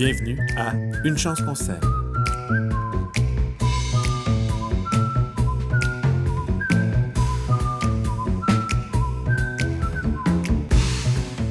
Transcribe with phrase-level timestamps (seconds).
[0.00, 0.72] Bienvenue à
[1.04, 1.78] Une chance qu'on s'aime.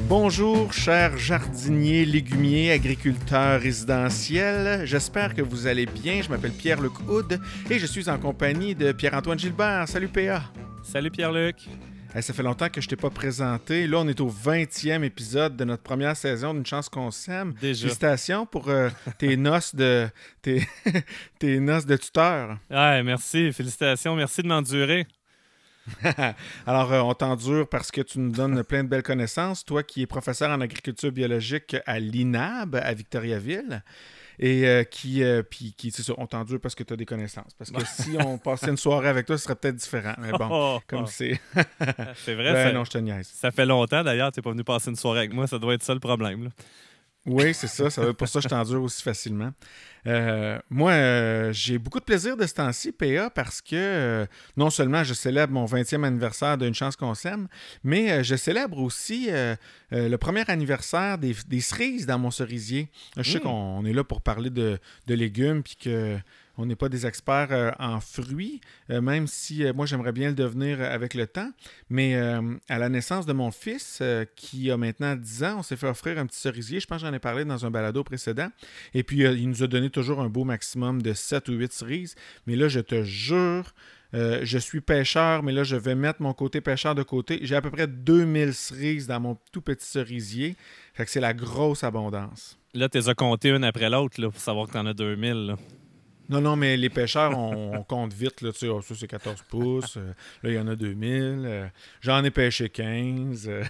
[0.08, 4.84] Bonjour, chers jardiniers, légumiers, agriculteurs résidentiels.
[4.84, 6.20] J'espère que vous allez bien.
[6.20, 7.40] Je m'appelle Pierre-Luc Houd
[7.70, 9.86] et je suis en compagnie de Pierre-Antoine Gilbert.
[9.86, 10.42] Salut PA.
[10.82, 11.68] Salut Pierre-Luc.
[12.18, 13.86] Ça fait longtemps que je t'ai pas présenté.
[13.86, 17.54] Là, on est au 20e épisode de notre première saison d'une chance qu'on s'aime.
[17.60, 17.82] Déjà.
[17.82, 20.08] Félicitations pour euh, tes noces de
[20.42, 20.66] tes,
[21.38, 22.58] tes noces de tuteur.
[22.70, 23.52] Ouais, merci.
[23.52, 24.16] Félicitations.
[24.16, 25.06] Merci de m'endurer.
[26.66, 29.64] Alors, euh, on t'endure parce que tu nous donnes plein de belles connaissances.
[29.64, 33.82] Toi qui es professeur en agriculture biologique à l'INAB, à Victoriaville,
[34.42, 37.04] et euh, qui, euh, puis, qui c'est ça, on t'endure parce que tu as des
[37.04, 37.52] connaissances.
[37.58, 40.14] Parce que si on passait une soirée avec toi, ce serait peut-être différent.
[40.18, 41.06] Mais bon, Oh, comme oh.
[41.06, 41.38] c'est.
[42.24, 43.28] C'est vrai, Ben ça, non, je te niaise.
[43.28, 45.82] ça fait longtemps d'ailleurs, t'es pas venu passer une soirée avec moi, ça doit être
[45.82, 46.44] ça le problème.
[46.44, 46.50] là.
[47.26, 47.90] Oui, c'est ça.
[47.90, 49.52] ça pour ça que je t'endure aussi facilement.
[50.06, 54.26] Euh, moi, euh, j'ai beaucoup de plaisir de ce temps-ci, PA, parce que euh,
[54.56, 57.48] non seulement je célèbre mon 20e anniversaire d'Une chance qu'on s'aime,
[57.84, 59.28] mais je célèbre aussi
[59.90, 62.88] le premier anniversaire des, des cerises dans mon cerisier.
[63.16, 63.42] Je sais Mm.
[63.42, 66.18] qu'on on est là pour parler de, de légumes, puis que
[66.60, 68.60] on n'est pas des experts euh, en fruits,
[68.90, 71.50] euh, même si euh, moi j'aimerais bien le devenir avec le temps.
[71.88, 74.02] Mais à la naissance de mon fils,
[74.36, 76.78] qui a maintenant 10 ans, on s'est fait offrir un petit cerisier.
[76.78, 78.48] Je pense que j'en ai parlé dans un balado précédent.
[78.94, 82.14] Et puis, il nous a donné toujours un beau maximum de 7 ou 8 cerises.
[82.46, 83.72] Mais là, je te jure,
[84.14, 87.40] euh, je suis pêcheur, mais là, je vais mettre mon côté pêcheur de côté.
[87.42, 90.56] J'ai à peu près 2000 cerises dans mon tout petit cerisier.
[90.94, 92.58] Fait que c'est la grosse abondance.
[92.74, 95.32] Là, t'es as compté une après l'autre pour savoir que t'en as 2000.
[95.46, 95.56] là.
[96.28, 98.40] Non, non, mais les pêcheurs, on, on compte vite.
[98.42, 99.96] Là, tu sais, oh, ça, c'est 14 pouces.
[99.96, 100.12] Euh,
[100.44, 101.10] là, il y en a 2000.
[101.44, 101.66] Euh,
[102.00, 103.48] J'en ai pêché 15.
[103.48, 103.64] euh.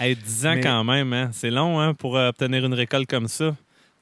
[0.00, 1.30] Hey, 10 ans Mais- quand même, hein?
[1.32, 3.54] c'est long hein, pour obtenir une récolte comme ça.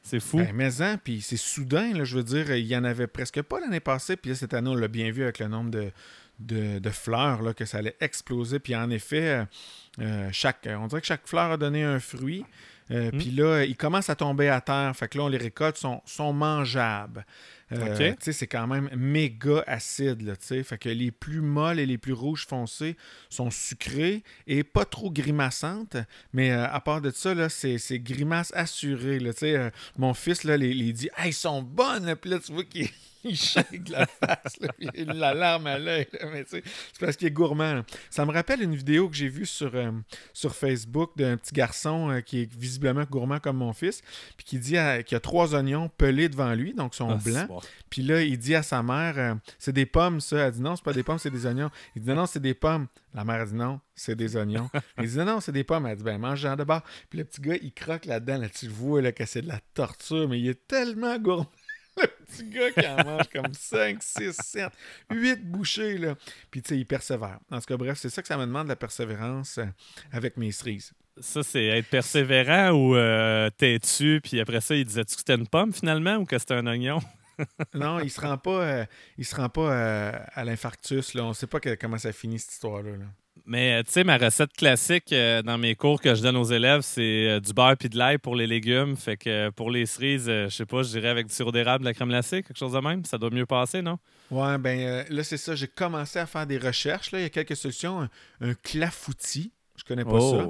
[0.02, 0.38] C'est fou.
[0.38, 3.42] Ben, mais en, puis c'est soudain, là, je veux dire, il y en avait presque
[3.42, 5.90] pas l'année passée, puis là, cette année, on l'a bien vu avec le nombre de,
[6.38, 8.58] de, de fleurs, là, que ça allait exploser.
[8.58, 9.44] Puis en effet, euh,
[10.00, 12.44] euh, chaque, on dirait que chaque fleur a donné un fruit.
[12.90, 13.18] Euh, Mm.
[13.18, 14.94] Puis là, ils commencent à tomber à terre.
[14.96, 17.24] Fait que là, on les récolte, sont, sont mangeables.
[17.72, 20.22] Euh, C'est quand même méga acide.
[20.22, 22.96] Là, fait que les plus molles et les plus rouges foncées
[23.28, 25.96] sont sucrées et pas trop grimaçantes.
[26.32, 29.18] Mais euh, à part de ça, c'est, grimace assurée.
[29.18, 32.14] Là, euh, mon fils là, les, les dit ils sont bonnes.
[32.16, 32.88] Puis là, tu vois qu'il
[33.24, 34.58] il shake la face.
[34.60, 36.06] là, puis il a la larme à l'œil.
[36.32, 37.74] Mais tu sais, c'est parce qu'il est gourmand.
[37.74, 37.84] là.
[38.10, 39.90] Ça me rappelle une vidéo que j'ai vue sur, euh,
[40.32, 44.02] sur Facebook d'un petit garçon euh, qui est visiblement gourmand comme mon fils,
[44.36, 47.18] puis qui dit qu'il y a trois oignons pelés devant lui, donc ils sont Ah,
[47.22, 47.48] blancs.
[47.48, 47.60] bon.
[47.90, 50.38] Puis là, il dit à sa mère, euh, c'est des pommes, ça.
[50.46, 51.70] Elle dit non, c'est pas des pommes, c'est des oignons.
[51.96, 52.86] Il dit non, non, c'est des pommes.
[53.12, 54.70] La mère dit non, c'est des oignons.
[54.98, 55.86] Il dit non, non, c'est des pommes.
[55.86, 56.82] Elle dit ben, mange-en d'abord.
[57.08, 58.38] Puis le petit gars, il croque là-dedans.
[58.38, 61.46] Là, tu le vois là, que c'est de la torture, mais il est tellement gourmand.
[61.96, 64.68] Le petit gars qui en mange comme 5, 6, 7,
[65.10, 65.98] 8 bouchées.
[65.98, 66.14] Là.
[66.50, 67.38] Puis tu sais, il persévère.
[67.50, 69.64] En tout cas, bref, c'est ça que ça me demande, la persévérance euh,
[70.12, 70.92] avec mes cerises.
[71.18, 75.48] Ça, c'est être persévérant ou euh, têtu, puis après ça, il disait-tu que c'était une
[75.48, 77.00] pomme finalement ou que c'était un oignon?
[77.74, 78.84] Non, il se rend pas, euh,
[79.16, 81.14] il se rend pas euh, à l'infarctus.
[81.14, 81.24] Là.
[81.24, 82.90] On sait pas que- comment ça finit, cette histoire-là.
[82.90, 83.06] là.
[83.46, 86.44] Mais euh, tu sais, ma recette classique euh, dans mes cours que je donne aux
[86.44, 88.96] élèves, c'est euh, du beurre puis de l'ail pour les légumes.
[88.96, 91.88] Fait que pour les cerises, je sais pas, je dirais avec du sirop d'érable, de
[91.88, 93.04] la crème glacée, quelque chose de même.
[93.04, 93.98] Ça doit mieux passer, non?
[94.30, 95.54] Ouais, ben là, c'est ça.
[95.54, 97.10] J'ai commencé à faire des recherches.
[97.10, 97.18] Là.
[97.18, 98.02] Il y a quelques solutions.
[98.02, 99.52] Un, un clafoutis.
[99.80, 100.46] Je connais pas ça.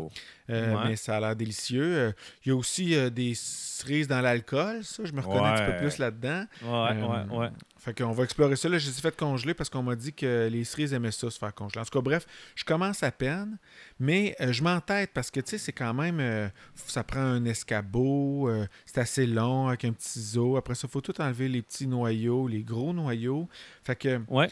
[0.50, 0.88] Euh, Ouais.
[0.88, 1.82] Mais ça a l'air délicieux.
[1.96, 2.12] Euh,
[2.44, 4.82] il y a aussi euh, des cerises dans l'alcool.
[4.82, 6.44] Ça, je me reconnais un petit peu plus là-dedans.
[6.62, 7.48] Ouais, Euh, ouais, ouais.
[7.78, 8.68] Fait qu'on va explorer ça.
[8.68, 11.30] Là, je les ai fait congeler parce qu'on m'a dit que les cerises aimaient ça,
[11.30, 11.80] se faire congeler.
[11.80, 12.26] En tout cas, bref,
[12.56, 13.56] je commence à peine,
[14.00, 16.18] mais euh, je m'entête parce que, tu sais, c'est quand même...
[16.20, 20.56] euh, ça prend un escabeau, euh, c'est assez long avec un petit ciseau.
[20.56, 23.48] Après ça, il faut tout enlever les petits noyaux, les gros noyaux.
[23.84, 24.20] Fait que...
[24.28, 24.48] Ouais.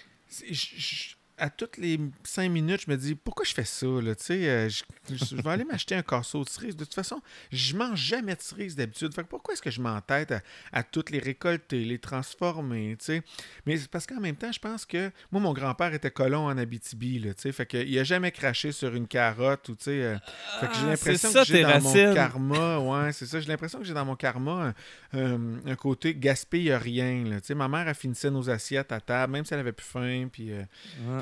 [0.51, 4.25] je- à toutes les cinq minutes, je me dis pourquoi je fais ça là, tu
[4.25, 4.83] sais, euh, je,
[5.15, 6.77] je vais aller m'acheter un casseau de cerises.
[6.77, 7.21] De toute façon,
[7.53, 9.15] je mange jamais de cerises d'habitude.
[9.15, 10.41] Fait que pourquoi est-ce que je m'entête à,
[10.73, 13.23] à toutes les récolter, les transformer, tu sais?
[13.67, 16.59] Mais c'est parce qu'en même temps, je pense que moi mon grand-père était colon en
[16.59, 19.85] Abitibi, là, tu sais, fait que il a jamais craché sur une carotte ou tu
[19.85, 20.17] sais, euh,
[20.61, 22.09] fait que j'ai Ah, l'impression que j'ai tes dans racines.
[22.09, 24.75] mon karma, ouais, c'est ça, j'ai l'impression que j'ai dans mon karma
[25.13, 29.33] un, côté gaspille rien, là, tu sais, ma mère elle finissait nos assiettes à table
[29.33, 30.63] même si elle avait plus faim puis euh,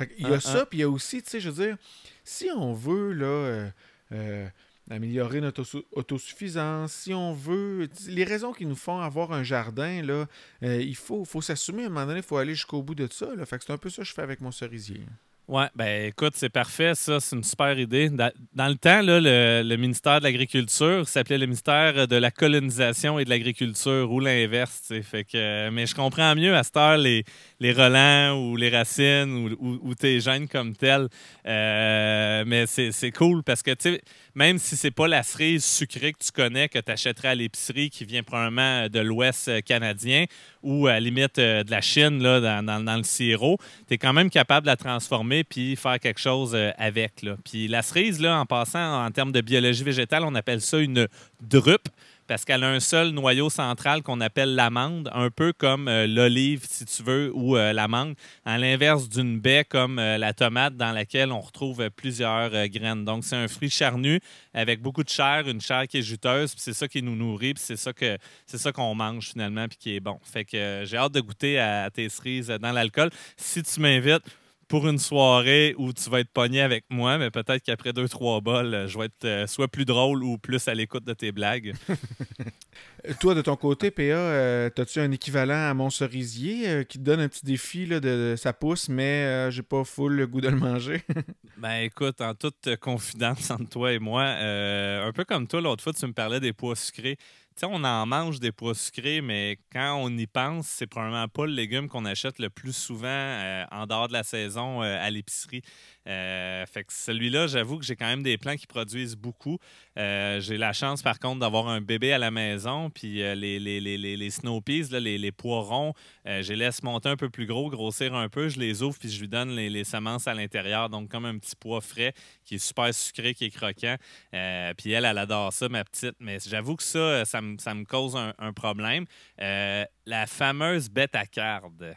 [0.08, 1.76] qu'il y a Ah, ça, puis il y a aussi, tu sais, je veux dire,
[2.24, 3.70] si on veut, là, euh,
[4.12, 4.48] euh,
[4.90, 10.02] améliorer notre auto- autosuffisance, si on veut, les raisons qui nous font avoir un jardin,
[10.02, 10.26] là,
[10.62, 13.08] euh, il faut, faut s'assumer, à un moment donné, il faut aller jusqu'au bout de
[13.10, 13.44] ça, là.
[13.46, 15.00] Fait que c'est un peu ça que je fais avec mon cerisier.
[15.48, 18.10] Oui, ben écoute, c'est parfait, ça, c'est une super idée.
[18.10, 18.32] Dans,
[18.66, 24.10] le temps, le, ministère de l'Agriculture s'appelait le ministère de la colonisation et de l'agriculture,
[24.10, 24.92] ou l'inverse.
[25.02, 27.22] Fait que, mais je comprends mieux à cette heure les,
[27.60, 31.06] les relents ou les racines ou, tes gènes comme tel.
[31.46, 34.02] Euh, mais c'est cool parce que, tu sais,
[34.36, 37.88] même si c'est pas la cerise sucrée que tu connais, que tu achèterais à l'épicerie,
[37.88, 40.26] qui vient probablement de l'Ouest canadien
[40.62, 44.28] ou à la limite euh, de la Chine, dans, le sirop, tu es quand même
[44.28, 47.24] capable de la transformer puis faire quelque chose euh, avec.
[47.44, 51.08] Puis la cerise, en passant, en termes de biologie végétale, on appelle ça une
[51.40, 51.88] drupe
[52.26, 56.64] parce qu'elle a un seul noyau central qu'on appelle l'amande, un peu comme euh, l'olive,
[56.68, 58.14] si tu veux, ou euh, l'amande,
[58.44, 63.04] à l'inverse d'une baie comme la tomate dans laquelle on retrouve plusieurs graines.
[63.04, 64.20] Donc, c'est un fruit charnu
[64.54, 67.54] avec beaucoup de chair, une chair qui est juteuse, puis c'est ça qui nous nourrit,
[67.54, 70.18] puis c'est ça que c'est ça qu'on mange finalement, puis qui est bon.
[70.22, 73.10] Fait que j'ai hâte de goûter à tes cerises dans l'alcool.
[73.36, 74.24] Si tu m'invites,
[74.68, 78.40] pour une soirée où tu vas être pogné avec moi, mais peut-être qu'après deux, trois
[78.40, 81.32] bols, euh, je vais être euh, soit plus drôle ou plus à l'écoute de tes
[81.32, 81.74] blagues.
[83.20, 87.20] Toi, de ton côté, PA, euh, as-tu un équivalent à mon cerisier qui te donne
[87.20, 90.56] un petit défi là, de, sa pousse, mais j'ai pas full le goût de le
[90.56, 91.02] manger?
[91.58, 95.92] ben écoute, en toute confidence entre toi et moi, un peu comme toi, l'autre fois,
[95.92, 97.16] tu me parlais des pois sucrés
[97.64, 101.52] on en mange des pois sucrés, mais quand on y pense, c'est probablement pas le
[101.52, 105.62] légume qu'on achète le plus souvent euh, en dehors de la saison euh, à l'épicerie.
[106.06, 109.58] Euh, fait que celui-là, j'avoue que j'ai quand même des plants qui produisent beaucoup.
[109.96, 112.90] J'ai la chance, par contre, d'avoir un bébé à la maison.
[112.90, 115.94] Puis les, les, les, les, snow peas, les, les poirons,
[116.24, 118.48] je les laisse monter un peu plus gros, grossir un peu.
[118.48, 120.90] Je les ouvre puis je lui donne les, semences à l'intérieur.
[120.90, 122.12] Donc, comme un petit pois frais
[122.44, 123.96] qui est super sucré, qui est croquant.
[124.30, 126.14] puis elle, elle adore ça, ma petite.
[126.20, 129.06] Mais j'avoue que ça, ça ça me cause un, un problème.
[129.38, 131.94] la fameuse bête à carde.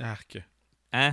[0.00, 0.38] Arc.
[0.92, 1.12] Hein?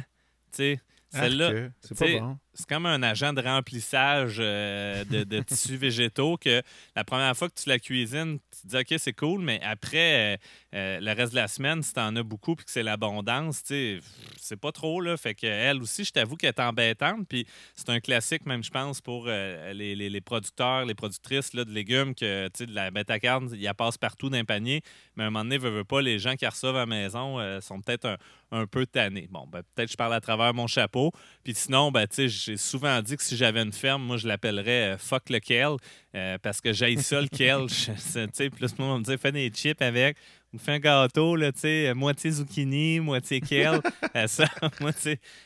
[0.51, 5.75] Tu sais celle-là, c'est pas bon c'est comme un agent de remplissage euh, de, tissus
[5.75, 6.61] végétaux que
[6.95, 10.35] la première fois que tu la cuisines, tu te dis OK, c'est cool, mais après,
[10.35, 10.37] euh,
[10.73, 13.61] euh, le reste de la semaine, si tu en as beaucoup et que c'est l'abondance,
[13.65, 15.01] c'est pas trop.
[15.01, 15.17] Là.
[15.17, 17.27] Fait qu'elle aussi, je t'avoue qu'elle est embêtante.
[17.27, 22.15] Puis c'est un classique, même, je pense, pour les, producteurs, les productrices là, de légumes,
[22.15, 24.81] que de la bêta carne, il y a passe partout dans un panier.
[25.15, 27.59] Mais à un moment donné, veut, veut pas, les gens qui reçoivent à la maison
[27.61, 28.17] sont peut-être
[28.51, 29.27] un, peu tannés.
[29.29, 31.11] Bon, ben, peut-être que je parle à travers mon chapeau.
[31.43, 34.27] Puis sinon, ben, tu sais, j'ai souvent dit que si j'avais une ferme, moi, je
[34.27, 35.77] l'appellerais euh, Fuck le kale
[36.15, 37.65] euh, parce que j'ai ça, le kale.
[38.51, 40.17] plus moi, on me dit fais des chips avec
[40.53, 41.51] ou fais un gâteau, là,
[41.95, 43.81] moitié zucchini, moitié kale.
[44.15, 44.45] Euh, ça,
[44.79, 44.91] moi,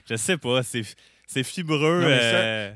[0.06, 0.84] je sais pas, c'est
[1.26, 2.02] c'est fibreux.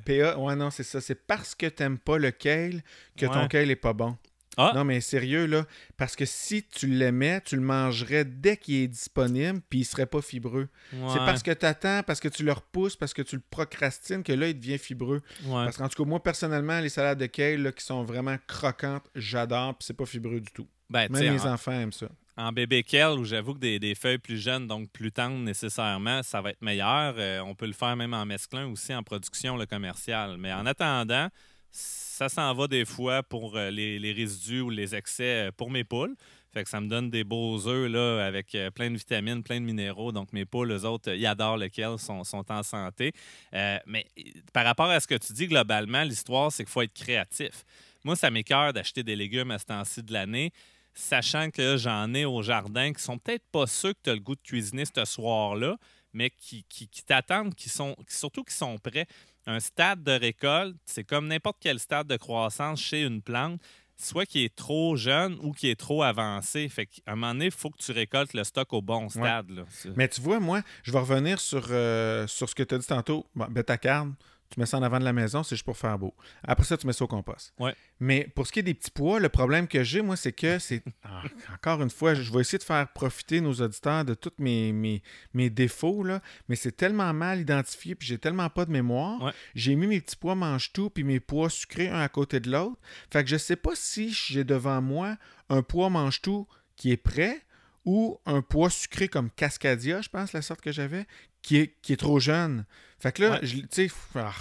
[0.06, 1.02] PA, ouais, non, c'est ça.
[1.02, 2.81] C'est parce que t'aimes pas le kale
[3.16, 4.18] que ton kale est pas bon.
[4.58, 4.72] Ah.
[4.76, 5.66] Non, mais sérieux, là,
[5.98, 10.06] parce que si tu l'aimais, tu le mangerais dès qu'il est disponible, puis il serait
[10.06, 10.68] pas fibreux.
[10.92, 14.24] C'est parce que tu attends, parce que tu le repousses, parce que tu le procrastines,
[14.24, 15.22] que là, il devient fibreux.
[15.50, 19.76] Parce qu'en tout cas, moi, personnellement, les salades de kale qui sont vraiment croquantes, j'adore,
[19.76, 20.68] puis c'est pas fibreux du tout.
[20.90, 22.08] Ben, Même mes enfants aiment ça.
[22.36, 26.42] En bébé kale, où j'avoue que des, feuilles plus jeunes, donc plus tendres nécessairement, ça
[26.42, 27.16] va être meilleur.
[27.18, 30.38] Euh, on peut le faire même en mesclant aussi en production le commercial.
[30.38, 31.30] Mais en attendant,
[31.74, 35.84] ça s'en va des fois pour euh, les, résidus ou les excès euh, pour mes
[35.84, 36.16] poules.
[36.54, 39.60] Fait que ça me donne des beaux œufs là, avec euh, plein de vitamines, plein
[39.60, 40.12] de minéraux.
[40.12, 43.12] Donc, mes poules, eux autres, ils adorent lesquels sont, sont en santé.
[43.52, 44.06] mais
[44.54, 47.65] par rapport à ce que tu dis globalement, l'histoire, c'est qu'il faut être créatif.
[48.03, 50.51] Moi, ça m'écœure d'acheter des légumes à ce temps-ci de l'année,
[50.94, 54.20] sachant que j'en ai au jardin qui sont peut-être pas ceux que tu as le
[54.20, 55.77] goût de cuisiner ce soir-là,
[56.13, 59.08] mais qui, qui, t'attendent, qui sont, surtout qui sont prêts
[59.46, 63.60] un stade de récolte, c'est comme n'importe quel stade de croissance chez une plante,
[63.98, 66.68] soit qui est trop jeune ou qui est trop avancé.
[66.70, 69.66] Fait qu'à un moment donné, il faut que tu récoltes le stock au bon stade.
[69.96, 72.88] Mais tu vois, moi, je vais revenir sur, euh, sur ce que tu as dit
[72.88, 73.26] tantôt.
[73.36, 74.16] Bon, bêta carne,
[74.53, 76.13] tu mets ça en avant de la maison, c'est juste pour faire beau.
[76.43, 77.53] Après ça, tu mets ça au compost.
[77.60, 77.75] Ouais.
[78.00, 80.60] Mais pour ce qui est des petits pois, le problème que j'ai, moi, c'est que
[80.60, 80.83] c'est.
[81.05, 84.72] Ah, encore une fois, je vais essayer de faire profiter nos auditeurs de tous mes,
[84.72, 85.01] mes,
[85.33, 89.33] mes, défauts, là, mais c'est tellement mal identifié, puis j'ai tellement pas de mémoire.
[89.53, 92.79] J'ai mis mes petits pois mange-tout, puis mes pois sucrés un à côté de l'autre.
[93.12, 95.17] Fait que je sais pas si j'ai devant moi
[95.50, 97.41] un pois mange-tout qui est prêt
[97.86, 101.05] ou un pois sucré comme Cascadia, je pense, la sorte que j'avais,
[101.41, 102.65] qui est, qui est trop jeune.
[103.03, 104.33] Fait que là, tu sais, ah,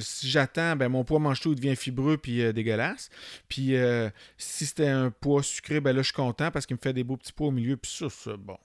[0.00, 3.10] si j'attends, ben mon poids mange tout devient fibreux puis euh, dégueulasse.
[3.50, 6.80] Puis euh, si c'était un poids sucré, ben là, je suis content parce qu'il me
[6.80, 7.76] fait des beaux petits pois au milieu.
[7.76, 8.56] Puis ça, c'est bon.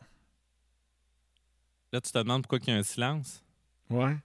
[1.91, 3.43] Là, tu te demandes pourquoi il y a un silence?
[3.89, 4.15] Ouais.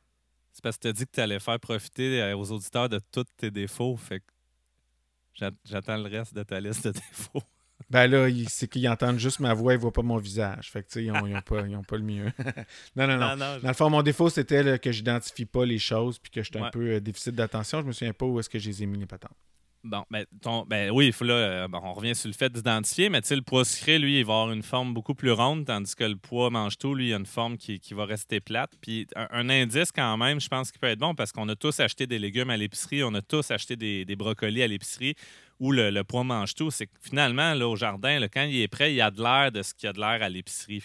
[0.52, 3.00] C'est parce que tu as dit que tu allais faire profiter euh, aux auditeurs de
[3.10, 3.96] tous tes défauts.
[3.96, 7.42] Fait que j'attends le reste de ta liste de défauts.
[7.90, 10.70] Ben là, c'est qu'ils entendent juste ma voix, ils voient pas mon visage.
[10.70, 12.26] Fait que, tu sais, ils n'ont pas, pas le mieux.
[12.96, 16.30] non, non, non, Dans le fond, mon défaut, c'était que j'identifie pas les choses puis
[16.30, 17.80] que j'étais un peu euh, déficit d'attention.
[17.80, 19.36] Je me souviens pas où est-ce que je les ai mis les patentes.
[19.84, 23.08] Bon, ben, ton, ben oui, il faut là, euh, on revient sur le fait d'identifier,
[23.10, 25.66] mais tu sais, le poids sucré, lui, il va avoir une forme beaucoup plus ronde,
[25.66, 28.72] tandis que le poids mange-tout, lui, il a une forme qui, va rester plate.
[28.80, 31.78] Puis un, indice, quand même, je pense qu'il peut être bon parce qu'on a tous
[31.78, 35.14] acheté des légumes à l'épicerie, on a tous acheté des, brocolis à l'épicerie
[35.60, 36.70] où le, poids mange-tout.
[36.70, 39.52] C'est que finalement, là, au jardin, quand il est prêt, il y a de l'air
[39.52, 40.82] de ce qu'il y a de l'air à l'épicerie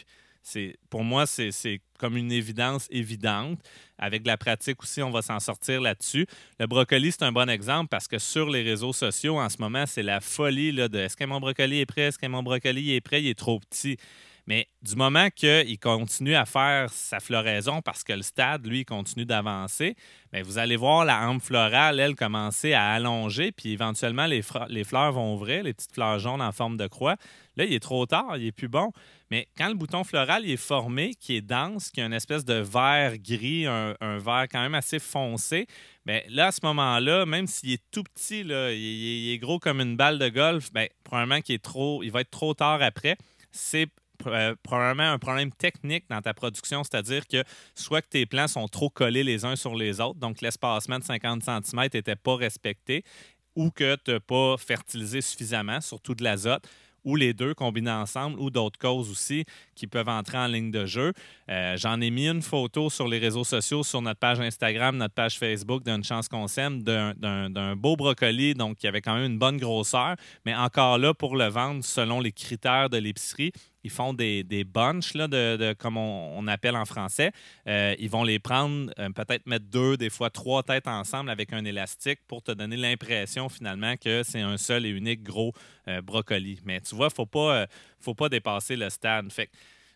[0.90, 3.60] pour moi, c'est comme une évidence évidente.
[3.98, 6.28] Avec la pratique aussi, on va s'en sortir là-dessus.
[6.60, 9.86] Le brocoli, c'est un bon exemple parce que sur les réseaux sociaux, en ce moment,
[9.86, 12.02] c'est la folie là, de est-ce que mon brocoli est prêt?
[12.02, 13.22] Est-ce que mon brocoli est prêt?
[13.22, 13.98] Il est trop petit.
[14.46, 19.26] Mais du moment qu'il continue à faire sa floraison parce que le stade, lui, continue
[19.26, 19.96] d'avancer,
[20.34, 24.84] bien, vous allez voir la hampe florale, elle, commencer à allonger, puis éventuellement, les, les
[24.84, 27.16] fleurs vont ouvrir, les petites fleurs jaunes en forme de croix.
[27.56, 28.92] Là, il est trop tard, il est plus bon.
[29.32, 32.56] Mais quand le bouton floral est formé, qui est dense, qui a une espèce de
[32.56, 35.68] vert gris, un, vert quand même assez foncé,
[36.06, 39.80] bien, là, à ce moment-là, même s'il est tout petit, là, il, est gros comme
[39.80, 43.18] une balle de golf, bien, probablement qu'il est trop, il va être trop tard après.
[43.52, 43.88] C'est
[44.28, 47.44] euh, probablement un problème technique dans ta production, c'est-à-dire que
[47.76, 51.04] soit que tes plants sont trop collés les uns sur les autres, donc l'espacement de
[51.04, 53.04] 50 cm n'était pas respecté,
[53.56, 56.68] ou que tu n'as pas fertilisé suffisamment, surtout de l'azote
[57.06, 60.86] ou les deux combinés ensemble, ou d'autres causes aussi qui peuvent entrer en ligne de
[60.86, 61.14] jeu.
[61.50, 65.14] Euh, j'en ai mis une photo sur les réseaux sociaux, sur notre page Instagram, notre
[65.14, 69.40] page Facebook d'une chance qu'on s'aime, d'un beau brocoli, donc qui avait quand même une
[69.40, 70.16] bonne grosseur,
[70.46, 73.52] mais encore là, pour le vendre selon les critères de l'épicerie,
[73.84, 77.32] ils font des, des bunches, là, de, comme on, appelle en français.
[77.68, 81.54] Euh, ils vont les prendre, euh, peut-être mettre deux, des fois trois têtes ensemble avec
[81.54, 85.54] un élastique pour te donner l'impression finalement que c'est un seul et unique gros
[85.88, 86.60] euh, brocoli.
[86.66, 87.66] Mais tu vois, il ne faut pas,
[88.00, 89.32] faut pas dépasser le stade.
[89.32, 89.50] Fait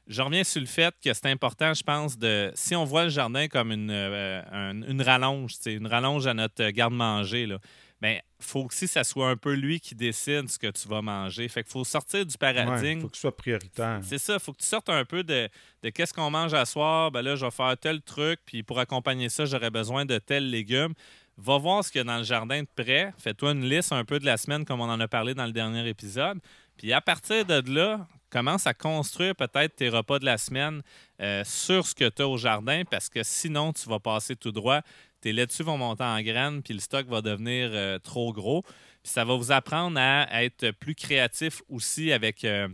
[0.07, 3.09] je reviens sur le fait que c'est important, je pense, de si on voit le
[3.09, 7.57] jardin comme une, une rallonge, une rallonge à notre garde-manger,
[8.01, 11.01] bien, faut aussi que ça soit un peu lui qui décide ce que tu vas
[11.01, 11.47] manger.
[11.47, 12.99] Fait qu'il faut sortir du paradigme.
[12.99, 13.99] Il faut que ce soit prioritaire.
[14.03, 15.49] C'est ça, il faut que tu sortes un peu de,
[15.93, 17.11] qu'est-ce qu'on mange à soir.
[17.11, 20.49] Ben là, je vais faire tel truc, puis pour accompagner ça, j'aurais besoin de tel
[20.49, 20.93] légume.
[21.37, 23.13] Va voir ce qu'il y a dans le jardin de près.
[23.17, 25.51] Fais-toi une liste un peu de la semaine, comme on en a parlé dans le
[25.51, 26.39] dernier épisode.
[26.77, 30.81] Puis à partir de là, commence à construire peut-être tes repas de la semaine
[31.21, 34.51] euh, sur ce que tu as au jardin, parce que sinon, tu vas passer tout
[34.51, 34.81] droit
[35.21, 38.63] tes laitues vont monter en graines, puis le stock va devenir euh, trop gros.
[39.03, 42.67] Ça va vous apprendre à, être plus créatif aussi avec, euh,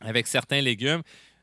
[0.00, 1.02] avec certains légumes.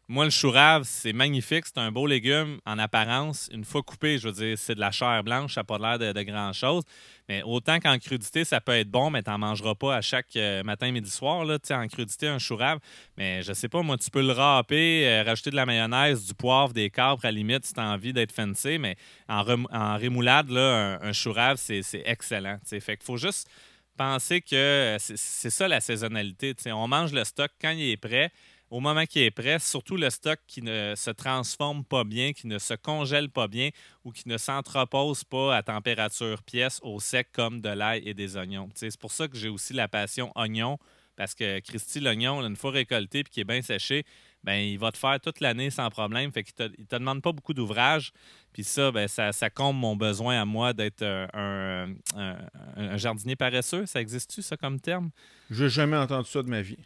[0.10, 1.66] Moi, le chou rave, c'est magnifique.
[1.66, 3.50] C'est un beau légume en apparence.
[3.54, 6.14] Une fois coupé, je veux dire, c'est de la chair blanche, ça n'a pas l'air
[6.14, 6.84] de, grand-chose.
[7.30, 10.36] Mais autant qu'en crudité, ça peut être bon, mais tu n'en mangeras pas à chaque
[10.36, 11.46] euh, matin, midi, soir.
[11.46, 12.80] Là, en crudité, un chou rave.
[13.16, 16.34] Mais je sais pas, moi, tu peux le râper, euh, rajouter de la mayonnaise, du
[16.34, 18.78] poivre, des capres à la limite si tu as envie d'être fancy.
[18.80, 18.98] Mais
[19.30, 22.58] en, en rémoulade, là, un, chou c'est excellent.
[22.66, 23.48] Fait qu'il faut juste
[23.96, 26.56] penser que c'est ça la saisonnalité.
[26.74, 28.32] On mange le stock quand il est prêt
[28.74, 32.48] au moment qu'il est prêt, surtout le stock qui ne se transforme pas bien, qui
[32.48, 33.70] ne se congèle pas bien
[34.04, 38.36] ou qui ne s'entrepose pas à température pièce au sec comme de l'ail et des
[38.36, 38.70] oignons.
[38.74, 40.80] C'est pour ça que j'ai aussi la passion oignon,
[41.16, 44.06] parce que Christy, l'oignon, une fois récolté et qui est bien séché,
[44.44, 46.32] ben, il va te faire toute l'année sans problème.
[46.32, 48.12] Fait qu'il te, te demande pas beaucoup d'ouvrage.
[48.54, 53.86] Puis ça, ben, ça, ça, comble mon besoin à moi d'être un, un, jardinier paresseux.
[53.86, 55.12] Ça existe-tu, ça, comme terme?
[55.52, 56.80] Je n'ai jamais entendu ça de ma vie.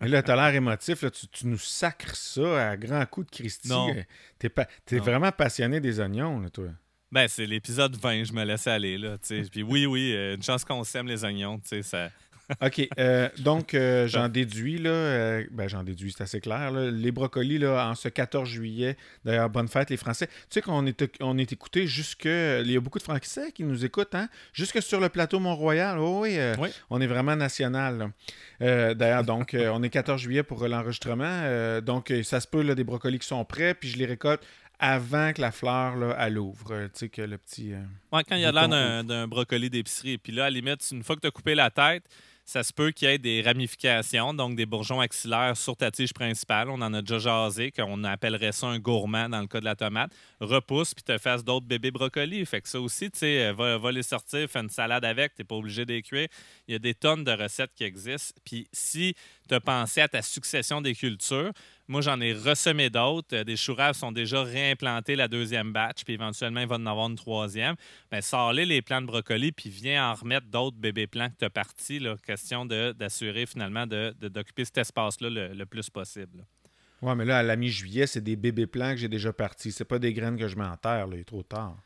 [0.00, 1.02] Mais là, t'as l'air émotif.
[1.02, 3.68] Là, tu, nous sacres ça à grands coups de Christy.
[3.68, 3.94] Non.
[4.38, 4.50] T'es,
[4.90, 6.68] es vraiment passionné des oignons, là, toi.
[7.12, 9.16] Ben, c'est l'épisode 20, je me laisse aller, là,
[9.50, 12.10] Puis oui, oui, euh, une chance qu'on sème les oignons, tu sais, ça...
[12.62, 12.88] OK.
[12.98, 16.70] Euh, donc, euh, j'en déduis, là, euh, ben, j'en déduis, c'est assez clair.
[16.72, 20.26] les brocolis, là, en ce 14 juillet, d'ailleurs, bonne fête, les Français.
[20.26, 22.26] Tu sais qu'on est, on est écouté jusque.
[22.26, 24.28] Il y a beaucoup de Français qui nous écoutent, hein?
[24.52, 25.98] Jusque sur le plateau Mont-Royal.
[25.98, 26.38] Oh, oui,
[26.90, 28.10] on est vraiment national.
[28.60, 31.80] d'ailleurs, donc, on est 14 juillet pour l'enregistrement.
[31.80, 34.42] donc, ça se peut, là, des brocolis qui sont prêts, puis je les récolte
[34.82, 36.84] avant que la fleur, là, elle ouvre.
[36.84, 37.72] Tu sais, que le petit.
[38.12, 38.68] ouais, quand il y a l'air
[39.04, 40.18] d'un brocoli d'épicerie.
[40.18, 42.04] Puis là, à la limite, une fois que tu as coupé la tête,
[42.50, 46.12] ça se peut qu'il y ait des ramifications, donc des bourgeons axillaires sur ta tige
[46.12, 46.68] principale.
[46.68, 49.76] On en a déjà jasé, qu'on appellerait ça un gourmand dans le cas de la
[49.76, 50.10] tomate.
[50.40, 52.44] Repousse puis te fasses d'autres bébés brocolis.
[52.44, 55.42] Fait que ça aussi, tu sais, va, va, les sortir, fais une salade avec, tu
[55.42, 56.26] n'es pas obligé de cuire.
[56.66, 58.40] Il y a des tonnes de recettes qui existent.
[58.44, 59.14] Puis si
[59.48, 61.52] tu as pensé à ta succession des cultures,
[61.90, 63.34] Moi, j'en ai ressemé d'autres.
[63.34, 67.08] Euh, des choux sont déjà réimplantés la deuxième batch, puis éventuellement, il va en avoir
[67.08, 67.74] une troisième.
[68.12, 71.44] Bien, sors-les les plants de brocoli, puis viens en remettre d'autres bébés plants que tu
[71.44, 72.00] as partis.
[72.24, 76.46] Question d'assurer finalement d'occuper cet espace-là le, plus possible.
[77.02, 79.72] Oui, mais là, à la mi-juillet, c'est des bébés plants que j'ai déjà partis.
[79.72, 81.76] C'est pas des graines que je mets en terre, il est trop tard.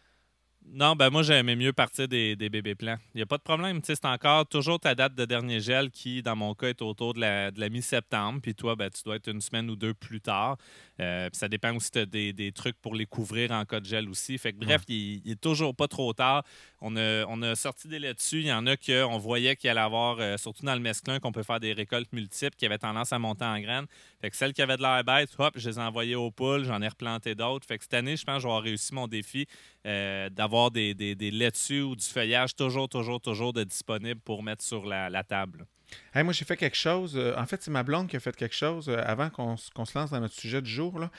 [0.73, 2.97] Non, ben moi, j'aimais mieux partir des, bébés plants.
[3.15, 3.81] Il n'y a pas de problème.
[3.85, 7.21] C'est encore toujours ta date de dernier gel qui, dans mon cas, est autour de
[7.21, 8.41] la, de la mi-septembre.
[8.43, 10.57] Puis toi, ben, tu dois être une semaine ou deux plus tard.
[11.01, 14.09] Euh, puis ça dépend aussi des, des, trucs pour les couvrir en cas de gel
[14.09, 14.39] aussi.
[14.39, 16.45] Fait que, bref, il, n'est est toujours pas trop tard.
[16.81, 18.41] On a, on a sorti des là-dessus.
[18.41, 21.33] Il y en a qu'on voyait qu'il allait avoir, euh, surtout dans le mesclin, qu'on
[21.33, 23.87] peut faire des récoltes multiples qui avaient tendance à monter en graines.
[24.25, 26.65] Fait que celles qui avaient de l'air bête, hop, je les ai envoyées aux poules.
[26.65, 27.67] J'en ai replanté d'autres.
[27.67, 29.47] Fait que cette année, je pense que vais réussi mon défi
[29.87, 34.43] euh, d'avoir des, des, des laitues ou du feuillage toujours, toujours, toujours de disponible pour
[34.43, 35.67] mettre sur la, table.
[36.15, 37.19] moi, j'ai fait quelque chose.
[37.19, 39.71] Euh, en fait, c'est ma blonde qui a fait quelque chose euh, avant qu'on se
[39.95, 40.99] lance dans notre sujet du jour.
[40.99, 41.11] Là.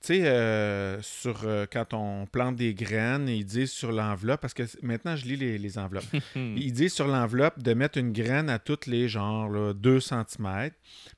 [0.00, 4.54] Tu sais, euh, sur euh, quand on plante des graines, ils disent sur l'enveloppe, parce
[4.54, 6.06] que maintenant je lis les, enveloppes.
[6.34, 10.70] ils disent sur l'enveloppe de mettre une graine à toutes les genres 2 cm,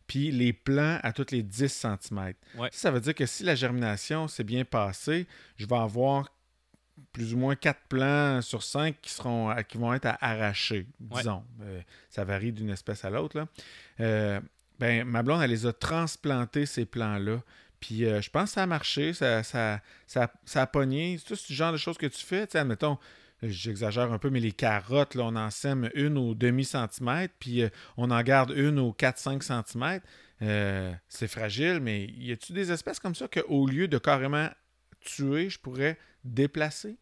[0.09, 2.33] puis les plants à toutes les 10 cm.
[2.73, 6.35] Ça, veut dire que si la germination s'est bien passée, je vais avoir
[7.13, 11.45] plus ou moins 4 plants sur 5 qui, seront, qui vont être à arracher, disons.
[11.63, 13.47] Euh, ça varie d'une espèce à l'autre.
[13.99, 17.43] ben, ma blonde, elle les a transplantés, ces plants-là.
[17.83, 21.19] Puis euh, je pense que ça a marché, ça, ça, ça, a pogné.
[21.27, 22.47] C'est ce genre de choses que tu fais.
[22.47, 22.97] Tu sais, admettons,
[23.43, 27.69] j'exagère un peu, mais les carottes, là, on en sème une au demi-centimètre, puis euh,
[27.97, 30.07] on en garde une au 4-5 centimètres.
[30.43, 34.49] Euh, c'est fragile, mais y a-tu des espèces comme ça qu'au lieu de carrément
[35.01, 36.99] tuer, je pourrais déplacer?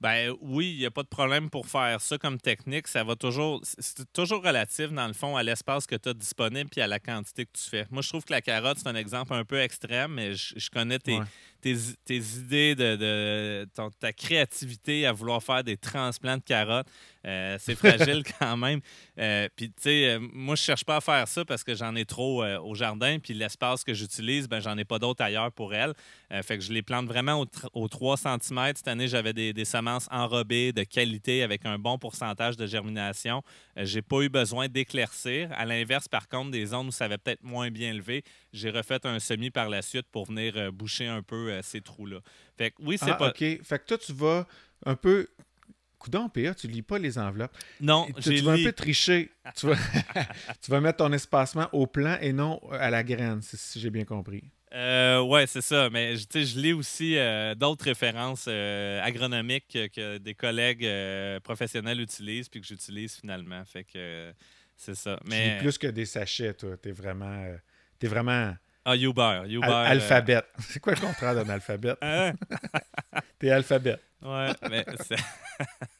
[0.00, 2.86] Ben oui, il n'y a pas de problème pour faire ça comme technique.
[2.86, 3.60] Ça va toujours.
[3.64, 7.00] C'est toujours relatif, dans le fond, à l'espace que tu as disponible et à la
[7.00, 7.86] quantité que tu fais.
[7.90, 11.00] Moi, je trouve que la carotte, c'est un exemple un peu extrême, mais je, connais
[11.00, 11.18] tes,
[11.60, 13.66] tes, idées de,
[13.98, 16.86] ta créativité à vouloir faire des transplants de carottes.
[17.26, 18.80] Euh, c'est fragile quand même.
[19.18, 21.94] Euh, puis, tu sais, euh, moi, je cherche pas à faire ça parce que j'en
[21.96, 23.18] ai trop au jardin.
[23.18, 25.94] Puis, l'espace que j'utilise, ben, j'en ai pas d'autres ailleurs pour elle.
[26.42, 28.72] fait que je les plante vraiment aux, 3 cm.
[28.76, 33.42] Cette année, j'avais des, semences enrobées de qualité avec un bon pourcentage de germination.
[33.76, 35.50] j'ai pas eu besoin d'éclaircir.
[35.52, 39.04] À l'inverse, par contre, des zones où ça avait peut-être moins bien levé, j'ai refait
[39.06, 42.20] un semis par la suite pour venir boucher un peu ces trous-là.
[42.56, 43.28] Fait que oui, c'est ah, pas.
[43.28, 43.38] OK.
[43.38, 44.46] Fait que toi, tu vas
[44.84, 45.28] un peu
[45.98, 47.56] Coudon, PA, tu lis pas les enveloppes.
[47.80, 49.30] Non, tu, tu vas un peu tricher.
[49.56, 49.76] tu, vas,
[50.62, 54.04] tu vas mettre ton espacement au plan et non à la graine, si j'ai bien
[54.04, 54.44] compris.
[54.74, 55.88] Euh, ouais, c'est ça.
[55.90, 62.48] Mais je lis aussi euh, d'autres références euh, agronomiques que, des collègues euh, professionnels utilisent
[62.48, 63.64] puis que j'utilise finalement.
[63.64, 64.32] Fait que
[64.76, 65.18] c'est ça.
[65.26, 65.56] Mais...
[65.56, 66.76] Tu plus que des sachets, toi.
[66.76, 67.44] T'es vraiment.
[67.98, 68.54] T'es vraiment.
[68.84, 69.42] Ah, Uber.
[69.48, 70.42] Uber alphabet.
[70.60, 71.94] C'est quoi le contraire d'un alphabet?
[72.00, 72.32] Hein?
[73.38, 73.98] T'es alphabet.
[74.22, 74.84] Ouais, mais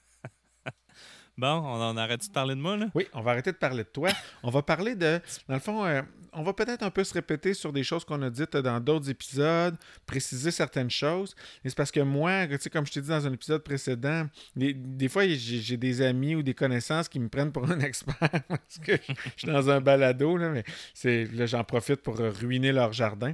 [1.39, 2.87] Bon, on, arrête de parler de moi, là?
[2.97, 4.11] Oui, on va arrêter de parler de toi.
[4.43, 5.21] On va parler de.
[5.49, 8.21] Dans le fond, euh, on va peut-être un peu se répéter sur des choses qu'on
[8.23, 11.35] a dites dans d'autres épisodes, préciser certaines choses.
[11.65, 14.27] Et c'est parce que moi, tu sais, comme je t'ai dit dans un épisode précédent,
[14.57, 18.17] des, fois, j'ai des amis ou des connaissances qui me prennent pour un expert
[18.49, 20.65] parce que je, suis dans un balado, là, mais
[21.05, 23.33] là, j'en profite pour ruiner leur jardin.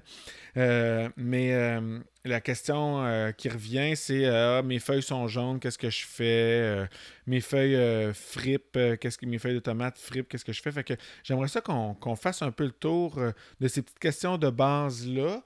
[0.57, 5.79] Euh, mais euh, la question euh, qui revient, c'est ah, mes feuilles sont jaunes, qu'est-ce
[5.79, 6.89] que je fais?
[7.27, 10.73] Mes feuilles fripent, qu'est-ce que mes feuilles de tomates fripent, qu'est-ce que je fais?
[10.73, 13.21] Fait que j'aimerais ça qu'on fasse un peu le tour
[13.61, 15.43] de ces petites questions de base-là,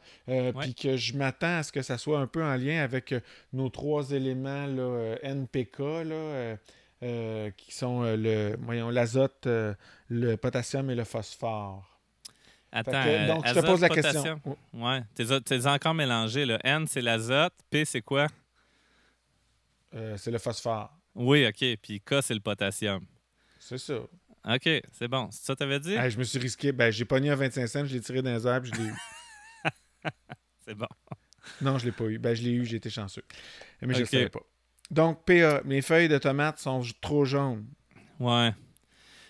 [0.60, 3.14] puis que je m'attends à ce que ça soit un peu en lien avec
[3.52, 5.78] nos trois éléments là, NPK.
[5.78, 6.56] Là,
[7.56, 8.56] qui sont le
[8.90, 9.48] l'azote,
[10.08, 11.97] le potassium et le phosphore.
[12.70, 14.40] Attends, donc, je te pose la question.
[14.74, 16.44] Ouais, t'es encore mélangé.
[16.44, 16.58] Là.
[16.64, 17.54] N, c'est l'azote.
[17.70, 18.26] P, c'est quoi?
[19.94, 20.92] Euh, c'est le phosphore.
[21.14, 21.78] Oui, OK.
[21.80, 23.04] Puis K, c'est le potassium.
[23.58, 23.94] C'est ça.
[23.94, 25.28] OK, c'est bon.
[25.30, 25.94] C'est ça que t'avais dit?
[26.08, 26.72] je me suis risqué.
[26.72, 28.94] Ben, j'ai pogné un 25 cents, je l'ai tiré dans les arbres, je l'ai eu.
[30.66, 30.86] c'est bon.
[31.60, 32.18] Non, je l'ai pas eu.
[32.18, 33.24] Ben, je l'ai eu, j'ai été chanceux.
[33.82, 34.42] Mais je ne savais pas.
[34.90, 37.66] Donc, PA, mes feuilles de tomates sont trop jaunes.
[38.20, 38.52] Ouais.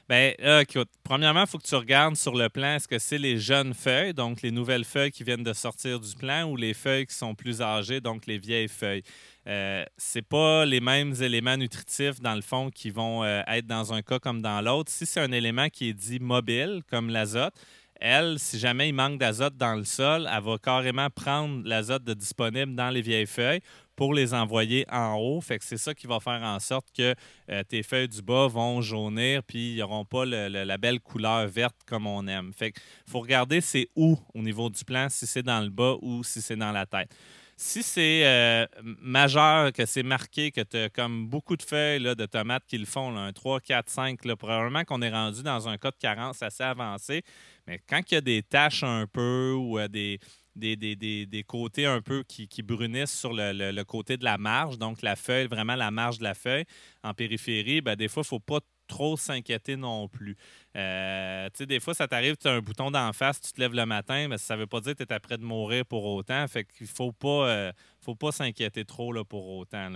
[0.08, 3.36] Bien, écoute, premièrement, il faut que tu regardes sur le plan, est-ce que c'est les
[3.36, 7.04] jeunes feuilles, donc les nouvelles feuilles qui viennent de sortir du plan, ou les feuilles
[7.04, 9.02] qui sont plus âgées, donc les vieilles feuilles?
[9.46, 13.92] Euh, c'est pas les mêmes éléments nutritifs, dans le fond, qui vont euh, être dans
[13.92, 14.90] un cas comme dans l'autre.
[14.90, 17.54] Si c'est un élément qui est dit mobile, comme l'azote,
[18.00, 22.74] elle, si jamais il manque d'azote dans le sol, elle va carrément prendre l'azote disponible
[22.74, 23.60] dans les vieilles feuilles
[23.98, 25.40] pour les envoyer en haut.
[25.40, 27.16] Fait que c'est ça qui va faire en sorte que
[27.50, 31.74] euh, tes feuilles du bas vont jaunir, puis ils n'auront pas la belle couleur verte
[31.84, 32.52] comme on aime.
[32.54, 35.96] Fait qu'il faut regarder c'est où au niveau du plant, si c'est dans le bas
[36.00, 37.12] ou si c'est dans la tête.
[37.56, 38.66] Si c'est euh,
[39.00, 42.86] majeur, que c'est marqué, que tu as comme beaucoup de feuilles de tomates qui le
[42.86, 46.62] font, un 3, 4, 5, probablement qu'on est rendu dans un cas de carence assez
[46.62, 47.24] avancé.
[47.66, 50.20] Mais quand il y a des taches un peu ou euh, des,
[50.58, 55.46] des, côtés un peu qui, brunissent sur le, côté de la marge, donc la feuille,
[55.46, 56.64] vraiment la marge de la feuille
[57.02, 60.36] en périphérie, ben, des fois, il ne faut pas trop s'inquiéter non plus.
[60.74, 63.60] Euh, tu sais, des fois, ça t'arrive, tu as un bouton d'en face, tu te
[63.60, 65.84] lèves le matin, mais ça ne veut pas dire que tu es près de mourir
[65.86, 66.46] pour autant.
[66.48, 69.92] Fait qu'il ne faut pas, euh, faut pas s'inquiéter trop là, pour autant.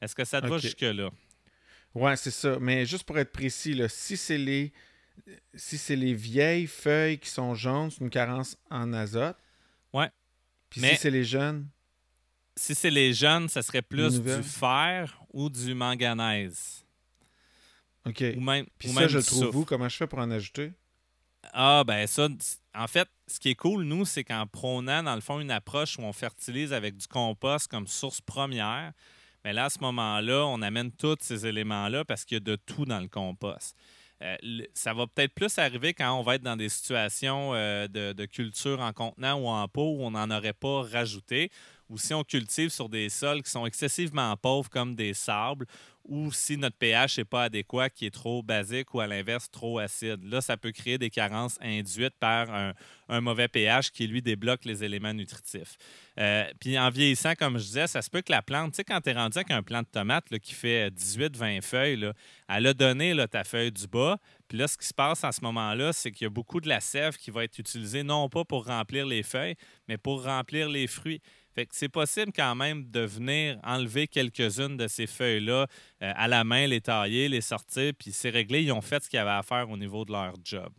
[0.00, 1.10] Est-ce que ça te va jusque-là?
[1.94, 2.58] Oui, c'est ça.
[2.60, 4.72] Mais juste pour être précis, là, si c'est les
[5.54, 9.36] si c'est les vieilles feuilles qui sont jaunes, c'est une carence en azote.
[9.94, 10.10] Ouais.
[10.68, 11.68] Puis si c'est les jeunes?
[12.56, 16.84] Si c'est les jeunes, ça serait plus du fer ou du manganèse.
[18.06, 18.22] OK.
[18.36, 19.64] Ou même, Puis ça, je le trouve où?
[19.64, 20.72] Comment je fais pour en ajouter?
[21.52, 22.28] Ah, ben ça,
[22.74, 25.98] en fait, ce qui est cool, nous, c'est qu'en prônant, dans le fond, une approche
[25.98, 28.92] où on fertilise avec du compost comme source première,
[29.44, 32.56] mais là, à ce moment-là, on amène tous ces éléments-là parce qu'il y a de
[32.56, 33.76] tout dans le compost.
[34.24, 34.36] Euh,
[34.72, 38.24] ça va peut-être plus arriver quand on va être dans des situations euh, de, de,
[38.24, 41.50] culture en contenant ou en pot où on n'en aurait pas rajouté,
[41.88, 45.66] ou si on cultive sur des sols qui sont excessivement pauvres comme des sables,
[46.06, 49.78] ou si notre pH n'est pas adéquat, qui est trop basique ou à l'inverse trop
[49.78, 50.22] acide.
[50.24, 52.48] Là, ça peut créer des carences induites par
[53.08, 55.76] un, mauvais pH qui, lui, débloque les éléments nutritifs.
[56.18, 58.84] Euh, puis en vieillissant, comme je disais, ça se peut que la plante, tu sais,
[58.84, 62.12] quand tu es rendu avec un plant de tomate qui fait 18-20 feuilles, là,
[62.48, 64.18] elle a donné là, ta feuille du bas.
[64.48, 66.68] Puis là, ce qui se passe à ce moment-là, c'est qu'il y a beaucoup de
[66.68, 69.56] la sève qui va être utilisée non pas pour remplir les feuilles,
[69.88, 71.22] mais pour remplir les fruits.
[71.54, 75.66] Fait que c'est possible quand même de venir enlever quelques-unes de ces feuilles-là
[76.02, 78.62] euh, à la main, les tailler, les sortir, puis c'est réglé.
[78.62, 80.70] Ils ont fait ce qu'ils avaient à faire au niveau de leur job.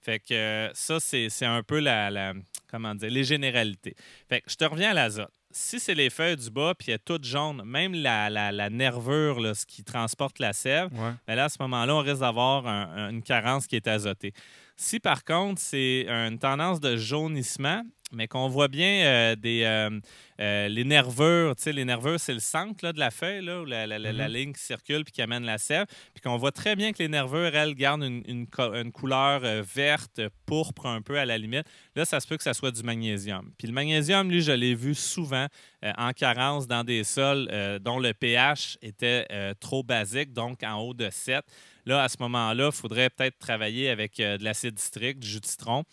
[0.00, 2.34] Fait que euh, ça, c'est un peu la,
[2.70, 3.94] comment dire, les généralités.
[4.28, 5.32] Fait que je te reviens à l'azote.
[5.50, 9.54] Si c'est les feuilles du bas, puis elles toutes jaunes, même la, la, nervure, là,
[9.54, 10.90] ce qui transporte la sève,
[11.26, 14.34] ben là, à ce moment-là, on risque d'avoir une carence qui est azotée.
[14.76, 20.00] Si par contre, c'est une tendance de jaunissement, mais qu'on voit bien euh, des, euh,
[20.40, 24.28] euh, les nervures, les nervures, c'est le centre de la feuille, là, où la, mm-hmm.
[24.28, 27.08] ligne qui circule puis qui amène la sève, puis qu'on voit très bien que les
[27.08, 31.66] nervures, elles, gardent une, une, couleur verte, pourpre un peu à la limite.
[31.94, 33.50] Là, ça se peut que ça soit du magnésium.
[33.58, 35.46] Puis le magnésium, lui, je l'ai vu souvent
[35.82, 37.48] en carence dans des sols
[37.82, 39.26] dont le pH était
[39.60, 41.44] trop basique, donc en haut de 7.
[41.86, 45.46] Là, à ce moment-là, il faudrait peut-être travailler avec de l'acide citrique, du jus de
[45.46, 45.84] citron.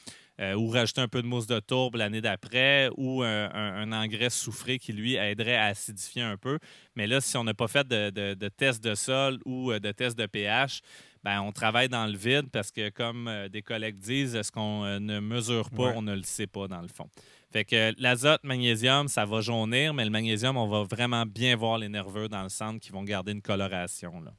[0.42, 4.80] Euh, ou rajouter un peu de mousse de tourbe l'année d'après, ou un, engrais soufré
[4.80, 6.60] qui, lui, aiderait à acidifier un peu.
[6.96, 9.94] Mais là, si on n'a pas fait de, de, test de sol ou euh, de
[9.94, 10.82] test de pH,
[11.24, 15.00] ben, on travaille dans le vide parce que, comme euh, des collègues disent, ce qu'on
[15.00, 17.10] ne mesure pas, on ne le sait pas dans le fond.
[17.54, 21.78] Fait que l'azote, magnésium, ça va jaunir, mais le magnésium, on va vraiment bien voir
[21.78, 24.20] les nerveux dans le centre qui vont garder une coloration.
[24.20, 24.34] Là.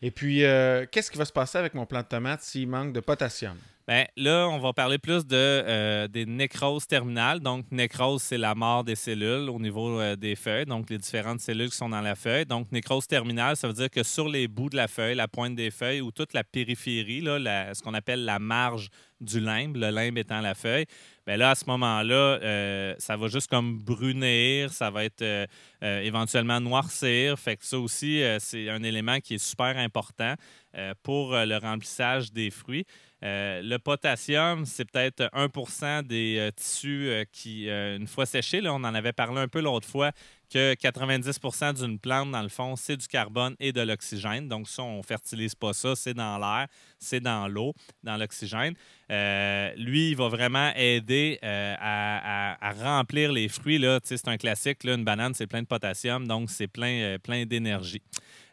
[0.00, 0.42] Et puis,
[0.92, 3.56] qu'est-ce qui va se passer avec mon plant de tomate s'il manque de potassium?
[3.90, 7.40] Bien, là, on va parler plus de, euh, des nécroses terminales.
[7.40, 11.40] Donc, nécrose, c'est la mort des cellules au niveau euh, des feuilles, donc les différentes
[11.40, 12.46] cellules qui sont dans la feuille.
[12.46, 15.56] Donc, nécrose terminale, ça veut dire que sur les bouts de la feuille, la pointe
[15.56, 20.18] des feuilles ou toute la périphérie, ce qu'on appelle la marge du limbe, le limbe
[20.18, 20.86] étant la feuille,
[21.26, 25.48] bien là, à ce moment-là, euh, ça va juste comme brunir, ça va être
[25.82, 27.36] éventuellement noircir.
[27.40, 30.36] Fait que ça aussi, c'est un élément qui est super important
[31.02, 32.86] pour le remplissage des fruits.
[33.22, 38.72] Euh, le potassium, c'est peut-être 1% des euh, tissus euh, qui, une fois séchés, là,
[38.72, 40.12] on en avait parlé un peu l'autre fois,
[40.52, 44.48] que 90% d'une plante, dans le fond, c'est du carbone et de l'oxygène.
[44.48, 46.66] Donc, ça, on ne fertilise pas ça, c'est dans l'air,
[46.98, 48.74] c'est dans l'eau, dans l'oxygène.
[49.76, 53.84] lui, il va vraiment aider à, remplir les fruits.
[54.02, 58.02] C'est un classique, là, une banane, c'est plein de potassium, donc c'est plein, plein d'énergie.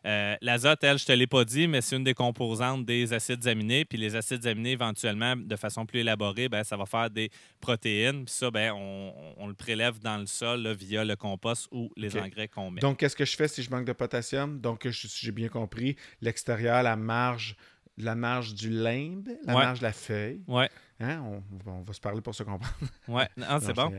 [0.06, 3.14] Euh, l'azote, elle, je ne te l'ai pas dit, mais c'est une des composantes des
[3.14, 3.86] acides aminés.
[3.86, 7.30] Puis les acides aminés, éventuellement, de façon plus élaborée, ben, ça va faire des
[7.60, 8.26] protéines.
[8.26, 12.48] Puis ça, ben, on, le prélève dans le sol via le compost ou les engrais
[12.48, 12.82] qu'on met.
[12.82, 14.60] Donc, qu'est-ce que je fais si je manque de potassium?
[14.60, 17.56] Donc, j'ai bien compris, l'extérieur, la marge
[17.98, 20.44] la marge du limbe, la marge de la feuille.
[20.48, 20.70] Ouais.
[21.00, 21.20] Hein?
[21.66, 22.72] On, va se parler pour se comprendre.
[23.08, 23.24] Oui,
[23.60, 23.92] c'est bon.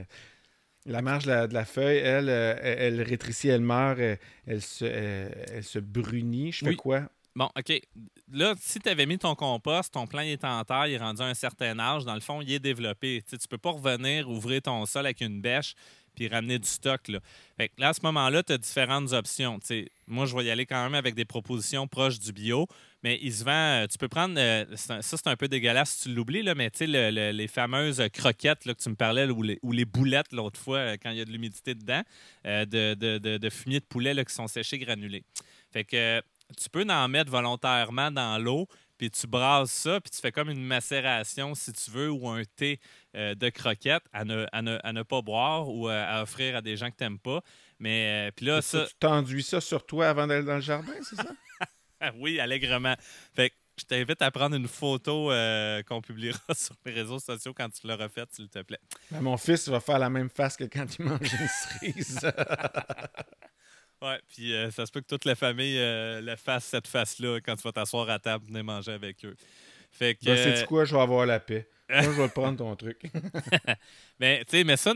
[0.89, 4.01] La marge de la, feuille, elle, euh, elle, rétrécit, elle meurt,
[4.47, 6.53] elle, se, elle, se brunit.
[6.53, 7.03] Je fais quoi?
[7.37, 7.81] Bon, OK.
[8.33, 11.23] Là, si tu avais mis ton compost, ton plan est en terre, il est rendu
[11.23, 13.23] à un certain âge, dans le fond, il est développé.
[13.29, 15.75] Tu ne peux pas revenir ouvrir ton sol avec une bêche
[16.19, 17.07] puis ramener du stock.
[17.09, 17.21] Là.
[17.57, 19.61] Fait là, à ce moment-là, tu as différentes options.
[20.09, 22.67] moi, je vais y aller quand même avec des propositions proches du bio,
[23.05, 23.53] mais il se vend.
[23.83, 24.35] Euh, tu peux prendre.
[24.39, 28.03] Euh, ça, c'est un peu dégueulasse si tu l'oublies, là, mais tu sais, les fameuses
[28.13, 31.11] croquettes là, que tu me parlais, ou, les, ou, les, boulettes l'autre fois, euh, quand
[31.11, 32.03] il y a de l'humidité dedans,
[32.45, 35.25] de, de, de, fumier de poulet là, qui sont séchés granulés.
[35.73, 36.21] Fait que
[36.57, 40.51] tu peux en mettre volontairement dans l'eau, puis tu brasses ça, puis tu fais comme
[40.51, 42.81] une macération, si tu veux, ou un thé
[43.15, 46.77] de croquettes à ne, à, ne, à ne, pas boire ou à, offrir à des
[46.77, 47.43] gens que tu n'aimes pas.
[47.79, 48.87] Mais puis là, ça.
[48.87, 51.33] Tu t'enduis ça sur toi avant d'aller dans le jardin, c'est ça?
[52.19, 52.97] oui, allègrement.
[53.35, 57.55] Fait que je t'invite à prendre une photo euh, qu'on publiera sur les réseaux sociaux
[57.55, 58.81] quand tu l'auras faite, s'il te plaît.
[59.11, 62.21] Ben, mon fils va faire la même face que quand il mange une cerise.
[64.03, 67.41] Ouais, puis euh, ça se peut que toute la famille euh, le fasse cette face-là
[67.41, 69.35] quand tu vas t'asseoir à table, venir manger avec eux.
[69.91, 70.25] Fait que.
[70.25, 71.69] Ben, c'est quoi, je vais avoir la paix.
[71.91, 73.01] Moi, je vais prendre ton truc.
[74.21, 74.93] mais tu sais, mets ça.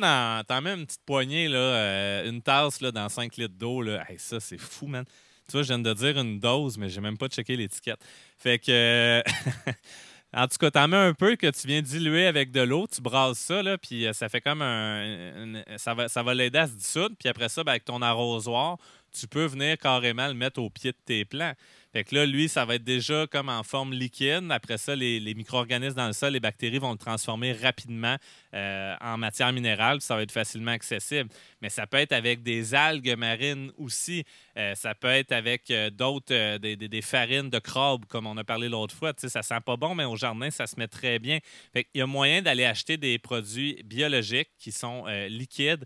[0.46, 3.80] T'en mets une petite poignée, là, une tasse là, dans 5 litres d'eau.
[3.80, 4.04] Là.
[4.18, 5.04] ça, c'est fou, man.
[5.48, 8.00] Tu vois, je viens de dire une dose, mais j'ai même pas checké l'étiquette.
[8.38, 9.22] Fait que.
[10.34, 13.02] en tout cas, t'en mets un peu que tu viens diluer avec de l'eau, tu
[13.02, 15.62] brasses ça, là, puis euh, ça fait comme un.
[15.76, 17.14] ça va, ça va l'aider à se dissoudre.
[17.18, 18.78] Puis après ça, ben, avec ton arrosoir,
[19.12, 21.52] tu peux venir carrément le mettre au pied de tes plants.
[21.92, 24.50] Fait que là, lui, ça va être déjà comme en forme liquide.
[24.50, 28.16] Après ça, les, micro-organismes dans le sol, les bactéries vont le transformer rapidement
[28.54, 30.00] euh, en matière minérale.
[30.00, 31.30] Ça va être facilement accessible.
[31.62, 34.24] Mais ça peut être avec des algues marines aussi.
[34.58, 38.68] Euh, ça peut être avec euh, d'autres, des, farines de crabe, comme on a parlé
[38.68, 39.14] l'autre fois.
[39.14, 41.38] Tu sais, ça sent pas bon, mais au jardin, ça se met très bien.
[41.72, 45.84] Fait Il y a moyen d'aller acheter des produits biologiques qui sont liquides,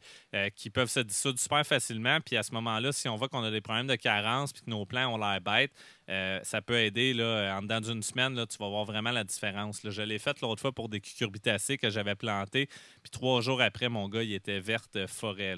[0.57, 2.21] qui peuvent se dissoudre super facilement.
[2.21, 4.71] Puis à ce moment-là, si on voit qu'on a des problèmes de carence puis que
[4.71, 5.73] nos plants ont l'air bêtes,
[6.09, 7.15] euh, ça peut aider.
[7.15, 9.81] Là, en dedans d'une semaine, là, tu vas voir vraiment la différence.
[9.85, 12.67] Je l'ai fait l'autre fois pour des cucurbitacées que j'avais plantées.
[13.03, 15.57] Puis trois jours après, mon gars, il était verte forêt.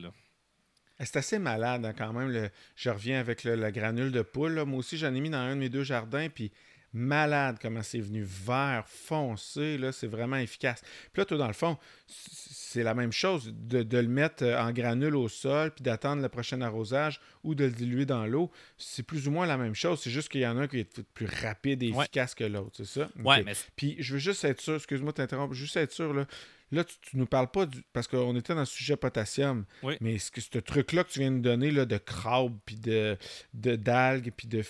[1.00, 2.50] C'est assez malade hein, quand même.
[2.74, 4.64] Je reviens avec le, granule de poule.
[4.64, 6.28] Moi aussi, j'en ai mis dans un de mes deux jardins.
[6.28, 6.50] Puis
[6.92, 10.82] malade comment c'est venu vert, foncé, là, c'est vraiment efficace.
[11.12, 14.72] Puis là, toi, dans le fond, c'est la même chose de, le mettre euh, en
[14.72, 18.50] granule au sol, puis d'attendre le prochain arrosage ou de le diluer dans l'eau.
[18.76, 20.00] C'est plus ou moins la même chose.
[20.02, 22.72] C'est juste qu'il y en a un qui est plus rapide et efficace que l'autre,
[22.76, 23.08] c'est ça?
[23.22, 23.52] Ouais, mais...
[23.76, 26.26] Puis je veux juste être sûr, excuse-moi de t'interrompre, juste être sûr, là,
[26.70, 27.82] Là, tu, ne nous parles pas du.
[27.92, 29.64] Parce qu'on était dans le sujet potassium.
[29.82, 29.96] Oui.
[30.00, 33.16] Mais ce, ce truc-là que tu viens de nous donner là, de crabe, puis de,
[33.54, 34.62] d'algues, puis de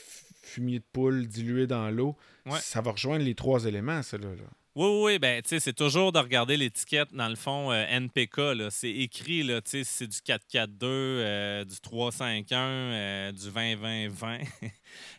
[0.49, 2.17] fumier de poule dilué dans l'eau,
[2.61, 4.17] ça va rejoindre les trois éléments, ça.
[4.17, 4.29] Là,
[4.75, 8.71] Oui, oui, ben, tu sais, c'est toujours de regarder l'étiquette, dans le fond, euh, NPK,
[8.71, 14.45] c'est écrit, là, tu sais, c'est du 442, euh, du 351, euh, du 20-20-20.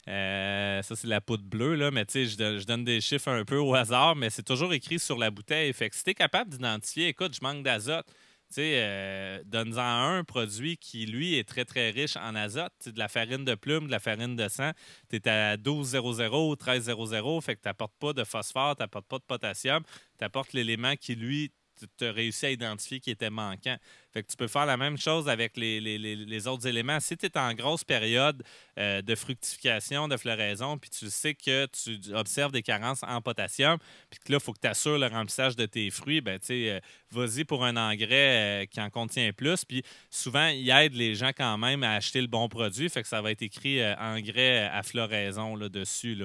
[0.83, 3.57] ça, c'est la poudre bleue, là, mais tu sais, je, donne des chiffres un peu
[3.57, 5.71] au hasard, mais c'est toujours écrit sur la bouteille.
[5.73, 8.07] Fait que si tu es capable d'identifier, écoute, je manque d'azote,
[8.55, 9.79] sais, euh, donne-en
[10.17, 12.73] un produit qui, lui, est très, très riche en azote.
[12.87, 14.71] de la farine de plume, de la farine de sang.
[15.09, 19.17] Tu es à 12,00, 13,00, fait que tu n'apportes pas de phosphore, tu n'apportes pas
[19.19, 19.83] de potassium.
[20.17, 21.51] Tu apportes l'élément qui, lui,
[21.97, 23.77] tu as réussi à identifier qui était manquant.
[24.11, 26.99] Fait que tu peux faire la même chose avec les, autres éléments.
[26.99, 28.41] Si tu es en grosse période
[28.79, 33.77] euh, de fructification, de floraison, puis tu sais que tu observes des carences en potassium,
[34.09, 36.47] puis que là, il faut que tu assures le remplissage de tes fruits, ben, tu
[36.47, 36.79] sais, euh,
[37.11, 39.63] vas-y pour un engrais euh, qui en contient plus.
[39.63, 42.89] Puis souvent, il aide les gens quand même à acheter le bon produit.
[42.89, 46.17] Fait que ça va être écrit engrais à floraison là, dessus.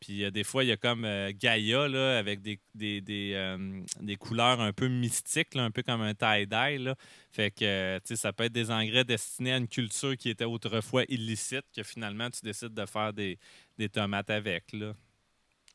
[0.00, 3.32] Puis euh, des fois, il y a comme euh, Gaïa là, avec des, des, des,
[3.34, 6.92] euh, des, couleurs un peu mystiques, un peu comme un tie-dye.
[7.32, 11.64] Fait que ça peut être des engrais destinés à une culture qui était autrefois illicite,
[11.74, 13.38] que finalement tu décides de faire des,
[13.76, 14.64] des tomates avec.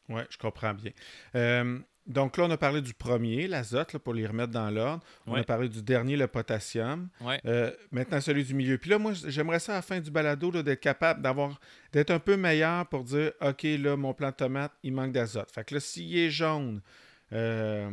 [0.10, 0.92] Oui, je comprends bien.
[2.06, 5.04] Donc là, on a parlé du premier, l'azote, pour les remettre dans l'ordre.
[5.26, 7.10] On a parlé du dernier, le potassium.
[7.46, 8.78] Euh, maintenant, celui du milieu.
[8.78, 11.60] Puis là, moi, j'aimerais ça à la fin du balado d'être capable d'avoir
[11.94, 15.50] d'être un peu meilleur pour dire OK, là, mon plant de tomate, il manque d'azote.
[15.52, 16.82] Fait que là, s'il est jaune,
[17.32, 17.90] euh,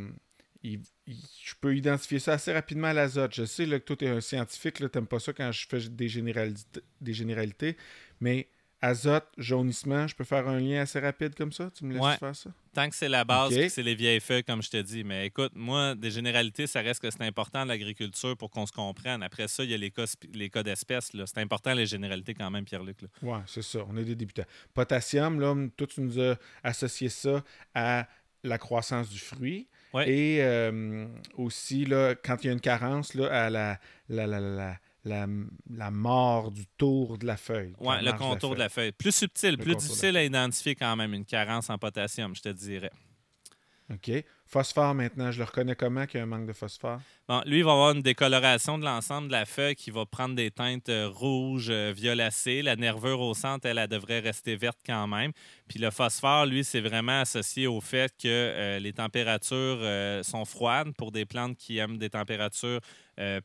[0.63, 3.35] je peux identifier ça assez rapidement à l'azote.
[3.35, 5.67] Je sais là, que toi, tu es un scientifique, tu n'aimes pas ça quand je
[5.69, 7.77] fais des généralités, des généralités
[8.21, 8.49] mais
[8.83, 11.71] azote, jaunissement, je peux faire un lien assez rapide comme ça?
[11.71, 12.51] Tu me laisses faire ça?
[12.73, 15.05] Tant que c'est la base, que c'est les vieilles feuilles, comme je te dis.
[15.05, 19.23] Mais écoute, moi, des généralités, ça reste que c'est important l'agriculture pour qu'on se comprenne.
[19.23, 21.11] Après ça, il y a les cas, les cas d'espèces.
[21.13, 22.99] C'est important les généralités quand même, Pierre-Luc.
[23.23, 23.81] Oui, c'est ça.
[23.89, 24.45] On est des débutants.
[24.73, 27.43] Potassium, là, toi, tu nous as associé ça
[27.75, 28.07] à
[28.43, 29.69] la croissance du fruit.
[30.07, 34.39] Et euh, aussi, là, quand il y a une carence, là, à la, la, la
[34.39, 34.79] la,
[35.91, 37.75] mort du tour de la feuille.
[37.81, 38.93] Oui, le contour de la, feuille.
[38.93, 42.93] Plus subtil, plus difficile à identifier quand même une carence en potassium, je te dirais.
[43.93, 44.25] OK.
[44.51, 46.99] Phosphore maintenant, je le reconnais comment qu'il y a un manque de phosphore?
[47.29, 50.35] Bon, lui, il va avoir une décoloration de l'ensemble de la feuille qui va prendre
[50.35, 52.61] des teintes euh, rouges, euh, violacées.
[52.61, 55.31] La nervure au centre, elle, devrait rester verte quand même.
[55.69, 59.79] Puis le phosphore, lui, c'est vraiment associé au fait que euh, les températures
[60.25, 62.81] sont froides pour des plantes qui aiment des températures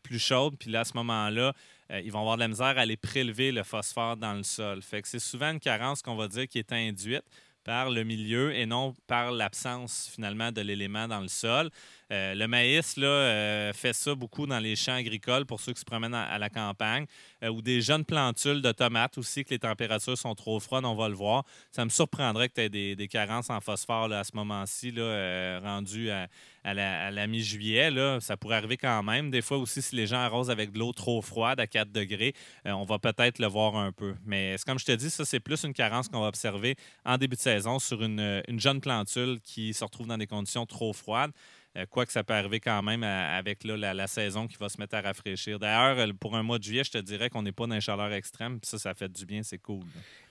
[0.02, 0.56] plus chaudes.
[0.58, 1.54] Puis là, à ce moment-là,
[1.92, 4.82] ils vont avoir de la misère à aller prélever le phosphore dans le sol.
[4.82, 7.26] Fait que c'est souvent une carence qu'on va dire qui est induite
[7.66, 11.70] par le milieu et non par l'absence finalement de l'élément dans le sol.
[12.12, 15.80] Euh, le maïs là, euh, fait ça beaucoup dans les champs agricoles pour ceux qui
[15.80, 17.08] se promènent à, la campagne,
[17.46, 20.96] euh, ou des jeunes plantules de tomates aussi, que les températures sont trop froides, on
[20.96, 21.46] va le voir.
[21.72, 24.94] Ça me surprendrait que tu aies des, carences en phosphore à ce moment-ci,
[25.64, 26.28] rendu à,
[26.64, 27.92] la, mi-juillet.
[28.20, 29.32] Ça pourrait arriver quand même.
[29.32, 32.34] Des fois aussi, si les gens arrosent avec de l'eau trop froide à 4 degrés,
[32.66, 34.16] on va peut-être le voir un peu.
[34.26, 37.36] Mais comme je te dis, ça, c'est plus une carence qu'on va observer en début
[37.36, 41.32] de saison sur une jeune plantule qui se retrouve dans des conditions trop froides.
[41.78, 44.96] Euh, quoi que ça peut arriver quand même avec la, saison qui va se mettre
[44.96, 45.60] à rafraîchir.
[45.60, 47.82] D'ailleurs, euh, pour un mois de juillet, je te dirais qu'on n'est pas dans une
[47.82, 48.60] chaleur extrême.
[48.64, 49.84] ça, ça fait du bien, c'est cool.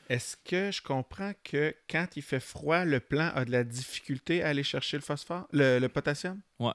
[0.09, 4.43] Est-ce que je comprends que quand il fait froid, le plant a de la difficulté
[4.43, 6.41] à aller chercher le phosphore, le, potassium?
[6.59, 6.73] Oui.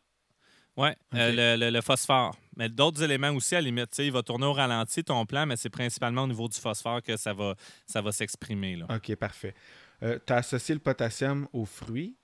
[0.77, 2.35] Oui, euh, le, phosphore.
[2.55, 3.97] Mais d'autres éléments aussi, à la limite.
[3.97, 7.17] Il va tourner au ralenti ton plan, mais c'est principalement au niveau du phosphore que
[7.17, 7.55] ça va,
[7.85, 8.79] ça va s'exprimer.
[8.89, 9.53] OK, parfait.
[10.01, 12.18] tu as associé le potassium aux fruits.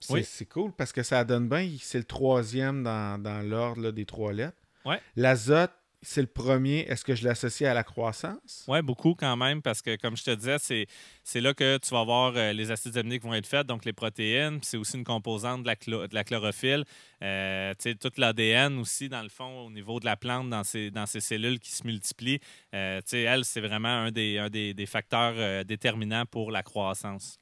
[0.00, 1.68] C'est cool parce que ça donne bien.
[1.80, 4.56] C'est le troisième dans, l'ordre des trois lettres.
[4.84, 5.00] Ouais.
[5.16, 6.80] L'azote, c'est le premier.
[6.80, 8.64] Est-ce que je l'associe à la croissance?
[8.66, 10.86] Oui, beaucoup quand même, parce que comme je te disais,
[11.22, 13.84] c'est là que tu vas avoir euh, les acides aminés qui vont être faits, donc
[13.84, 14.60] les protéines.
[14.62, 15.74] C'est aussi une composante de la,
[16.06, 16.84] de la chlorophylle.
[17.22, 21.06] Euh, tout l'ADN aussi, dans le fond, au niveau de la plante, dans ces, dans
[21.06, 22.40] ces cellules qui se multiplient.
[22.74, 27.38] Euh, elle, c'est vraiment un des, un des, des facteurs euh, déterminants pour la croissance.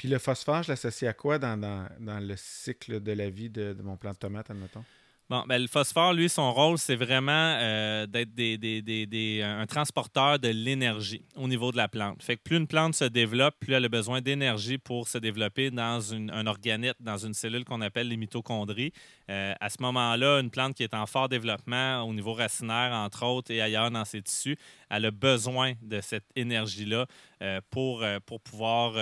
[0.00, 1.58] Puis le phosphore, je l'associe à quoi dans,
[2.00, 4.82] le cycle de la vie de, de mon plant de tomate, admettons?
[5.28, 10.48] Bon, ben, le phosphore, lui, son rôle, c'est vraiment euh, d'être des, un transporteur de
[10.48, 12.22] l'énergie au niveau de la plante.
[12.22, 15.70] Fait que plus une plante se développe, plus elle a besoin d'énergie pour se développer
[15.70, 18.92] dans un organisme, dans une cellule qu'on appelle les mitochondries.
[19.30, 23.24] Euh, à ce moment-là, une plante qui est en fort développement au niveau racinaire, entre
[23.24, 24.58] autres, et ailleurs dans ses tissus,
[24.90, 27.06] elle a besoin de cette énergie-là
[27.42, 28.92] euh, pour, pour pouvoir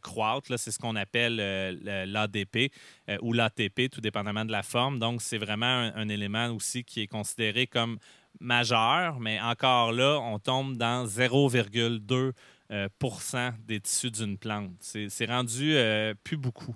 [0.00, 0.58] croître.
[0.58, 1.36] C'est ce qu'on appelle
[1.84, 2.72] l'ADP
[3.20, 4.98] ou l'ATP, tout dépendamment de la forme.
[4.98, 7.98] Donc, c'est vraiment un, élément aussi qui est considéré comme
[8.40, 12.32] majeur, mais encore là, on tombe dans 0,2%
[12.70, 14.72] euh, des tissus d'une plante.
[14.80, 16.74] C'est rendu euh, plus beaucoup.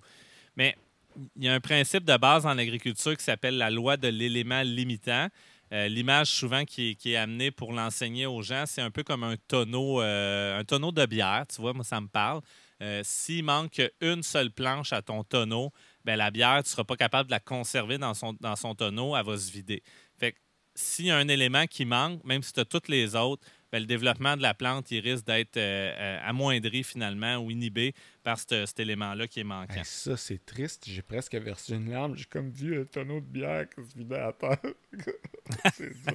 [0.57, 0.77] Mais
[1.37, 4.63] il y a un principe de base en agriculture qui s'appelle la loi de l'élément
[4.63, 5.29] limitant.
[5.73, 9.37] Euh, l'image souvent qui est, amenée pour l'enseigner aux gens, c'est un peu comme un
[9.49, 11.45] tonneau, un tonneau de bière.
[11.49, 12.41] Tu vois, moi, ça me parle.
[13.03, 15.71] S'il manque une seule planche à ton tonneau,
[16.05, 18.75] ben, la bière, tu ne seras pas capable de la conserver dans son, dans son
[18.75, 19.83] tonneau, elle va se vider.
[20.19, 20.35] Fait
[20.75, 23.81] s'il y a un élément qui manque, même si tu as toutes les autres, ben,
[23.81, 28.39] le développement de la plante, il risque d'être euh, euh, amoindri finalement ou inhibé par
[28.39, 29.81] cet élément-là qui est manquant.
[29.83, 30.85] ça, c'est triste.
[30.87, 32.15] J'ai presque versé une larme.
[32.15, 34.59] J'ai comme vu un tonneau de bière qui se vidait à terre.
[35.75, 36.13] c'est ça.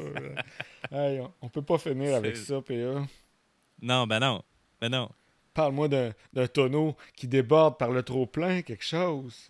[0.92, 3.08] hey, on, ne peut pas finir avec ça, PA.
[3.82, 4.44] Non, ben non.
[4.80, 5.10] Ben non.
[5.56, 9.50] Parle-moi d'un tonneau qui déborde par le trop-plein, quelque chose.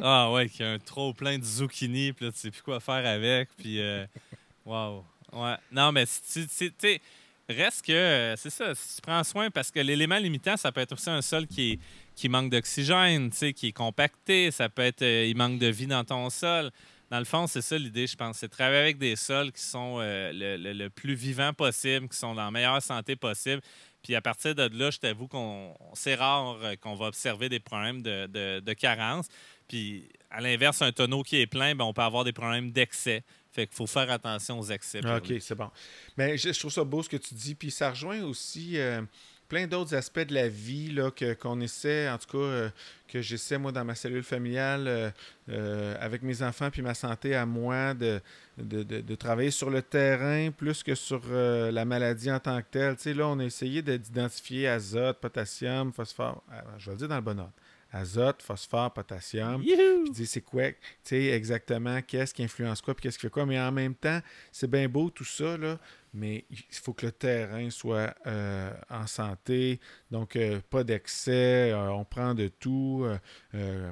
[0.00, 2.78] ah ouais, qui a un trop plein de zucchini, puis là, tu sais plus quoi
[2.78, 3.80] faire avec, puis
[4.64, 5.02] waouh.
[5.32, 5.56] Ouais.
[5.72, 7.00] Non, mais tu sais,
[7.48, 10.80] reste que, euh, c'est ça, si tu prends soin, parce que l'élément limitant, ça peut
[10.80, 11.78] être aussi un sol qui,
[12.14, 16.04] qui manque d'oxygène, qui est compacté, ça peut être, euh, il manque de vie dans
[16.04, 16.70] ton sol.
[17.10, 18.38] Dans le fond, c'est ça l'idée, je pense.
[18.38, 22.36] C'est de travailler avec des sols qui sont le, le, plus vivants possible, qui sont
[22.36, 23.62] dans la meilleure santé possible.
[24.02, 27.60] Puis à partir de là, je t'avoue qu'on c'est rare euh, qu'on va observer des
[27.60, 29.26] problèmes de, carence.
[29.68, 33.22] Puis à l'inverse, un tonneau qui est plein, ben, on peut avoir des problèmes d'excès.
[33.52, 35.00] Fait qu'il faut faire attention aux excès.
[35.04, 35.70] OK, c'est bon.
[36.16, 37.54] Mais je, trouve ça beau ce que tu dis.
[37.54, 39.02] Puis ça rejoint aussi euh,
[39.48, 42.70] plein d'autres aspects de la vie là, que, qu'on essaie, en tout cas, euh,
[43.08, 45.12] que j'essaie, moi, dans ma cellule familiale,
[45.48, 48.20] euh, avec mes enfants puis ma santé à moi, de,
[48.56, 52.94] de, travailler sur le terrain plus que sur la maladie en tant que telle.
[52.96, 56.44] Tu sais, là, on a essayé d'identifier azote, potassium, phosphore.
[56.78, 57.52] je vais le dire dans le bon ordre
[57.92, 59.60] azote, phosphore, potassium.
[59.60, 63.30] Puis dis c'est quoi, tu sais exactement qu'est-ce qui influence quoi, puis qu'est-ce qui fait
[63.30, 63.46] quoi.
[63.46, 64.20] Mais en même temps,
[64.52, 65.78] c'est bien beau tout ça, là,
[66.12, 71.90] mais il faut que le terrain soit euh, en santé, donc euh, pas d'excès, euh,
[71.90, 73.06] on prend de tout.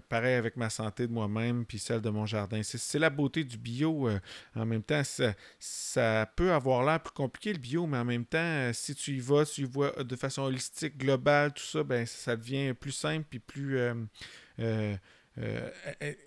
[0.08, 2.60] pareil avec ma santé de moi-même, puis celle de mon jardin.
[2.62, 4.08] C'est la beauté du bio.
[4.54, 5.02] en même temps,
[5.58, 9.20] ça, peut avoir l'air plus compliqué le bio, mais en même temps, si tu y
[9.20, 13.26] vas, tu y vois de façon holistique, globale, tout ça, ben ça devient plus simple
[13.28, 13.78] puis plus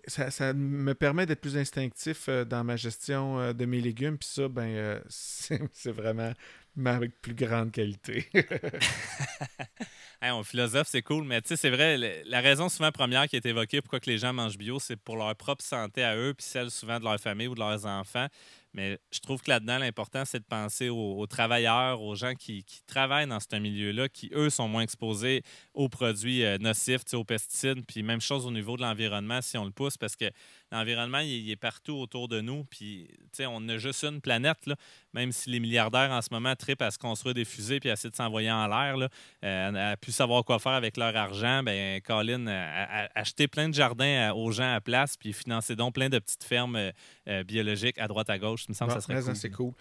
[0.07, 4.17] ça, me permet d'être plus instinctif dans ma gestion de mes légumes.
[4.17, 6.33] Puis ça, ben, c'est vraiment
[6.75, 8.29] ma plus grande qualité.
[10.21, 13.35] hey, on philosophe, c'est cool, mais tu sais, c'est vrai, la raison souvent première qui
[13.35, 16.33] est évoquée pourquoi que les gens mangent bio, c'est pour leur propre santé à eux,
[16.33, 18.27] puis celle souvent de leur famille ou de leurs enfants.
[18.73, 23.27] Mais je trouve que là-dedans, l'important, c'est de penser aux, travailleurs, aux gens qui, travaillent
[23.27, 25.43] dans ce milieu-là, qui, eux, sont moins exposés
[25.73, 27.85] aux produits euh, nocifs, aux pesticides.
[27.85, 30.25] Puis même chose au niveau de l'environnement, si on le pousse, parce que
[30.71, 32.63] l'environnement, il, est partout autour de nous.
[32.65, 33.07] Puis,
[33.39, 34.75] on a juste une planète, là.
[35.13, 37.93] même si les milliardaires en ce moment tripent à se construire des fusées puis à
[37.93, 39.09] essayer de s'envoyer en l'air,
[39.43, 43.73] euh, à plus savoir quoi faire avec leur argent, ben Colin, a, acheté plein de
[43.73, 46.91] jardins aux gens à place, puis financer donc plein de petites fermes
[47.27, 48.65] euh, biologiques à droite à gauche.
[48.67, 49.35] Il me semble que ça serait cool.
[49.35, 49.73] C'est cool.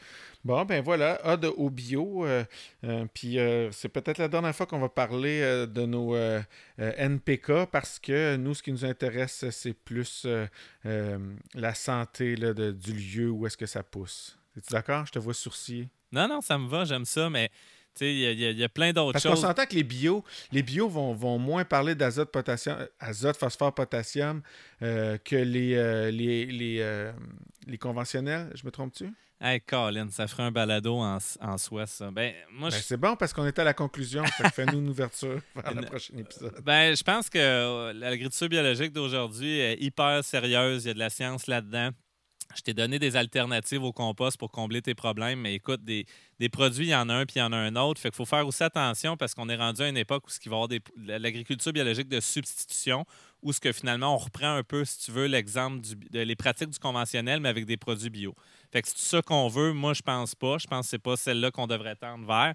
[0.45, 2.25] Bon, ben voilà, Ode au bio.
[2.25, 2.45] Euh,
[3.13, 3.39] puis
[3.73, 6.17] c'est peut-être la dernière fois qu'on va parler de nos
[6.79, 10.27] NPK parce que nous, ce qui nous intéresse, c'est plus
[10.87, 11.19] euh,
[11.55, 14.39] la santé là, du lieu où est-ce que ça pousse.
[14.57, 15.05] Es-tu d'accord?
[15.07, 15.89] Je te vois sourciller.
[16.13, 17.51] Non, non, ça me va, j'aime ça, mais
[18.01, 19.31] il y, a plein d'autres choses.
[19.31, 23.37] Parce qu'on s'entend que les bio, les bio vont, vont moins parler d'azote, potassium, azote,
[23.37, 24.43] phosphore, potassium
[24.83, 27.13] euh, que les, euh, les, les,
[27.67, 28.51] les, conventionnels.
[28.55, 29.13] Je me trompe-tu?
[29.43, 32.11] Hey, Colin, ça ferait un balado en, en soi, ça.
[32.11, 34.23] Ben, moi, ben, C'est bon parce qu'on était à la conclusion.
[34.37, 36.61] Ça fait nous une ouverture pour le prochain épisode.
[36.63, 40.85] Ben, je pense que euh, l'agriculture biologique d'aujourd'hui est hyper sérieuse.
[40.85, 41.89] Il y a de la science là-dedans.
[42.55, 46.05] Je t'ai donné des alternatives au compost pour combler tes problèmes, mais écoute, des,
[46.51, 48.01] produits, il y en a un puis il y en a un autre.
[48.01, 50.49] Fait qu'il faut faire aussi attention parce qu'on est rendu à une époque où il
[50.49, 50.81] va y avoir de
[51.19, 53.05] l'agriculture biologique de substitution,
[53.43, 56.79] où ce que finalement on reprend un peu, si tu veux, l'exemple des pratiques du
[56.79, 58.35] conventionnel, mais avec des produits bio.
[58.73, 59.73] Fait que c'est ça qu'on veut.
[59.73, 60.59] Moi, je pense pas.
[60.59, 62.55] Je pense que c'est pas celle-là qu'on devrait tendre vers.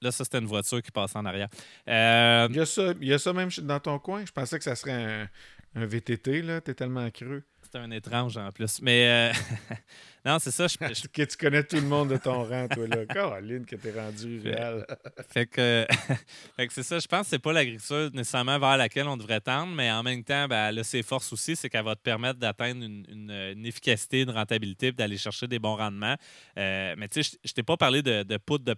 [0.00, 1.48] Là, ça, c'était une voiture qui passe en arrière.
[1.88, 4.24] Euh, il, y a ça, il y a ça même dans ton coin.
[4.24, 5.28] Je pensais que ça serait un,
[5.74, 6.60] un VTT, là.
[6.60, 7.44] T'es tellement creux.
[7.62, 8.80] C'est un étrange en plus.
[8.82, 9.32] Mais euh,
[10.28, 10.66] non, c'est ça.
[10.70, 13.06] Je, que tu connais tout le monde de ton rang, toi, là.
[13.06, 14.84] Caroline, que t'es rendu réel.
[15.26, 15.86] fait que,
[16.56, 16.98] fait que c'est ça.
[16.98, 20.22] Je pense que c'est pas l'agriculture nécessairement vers laquelle on devrait tendre, mais en même
[20.22, 24.20] temps, ben, elle a ses forces aussi, c'est qu'elle va te permettre d'atteindre une, efficacité,
[24.20, 26.16] une rentabilité, d'aller chercher des bons rendements.
[26.58, 28.74] Euh, mais tu sais, je, t'ai pas parlé de, de poudre de.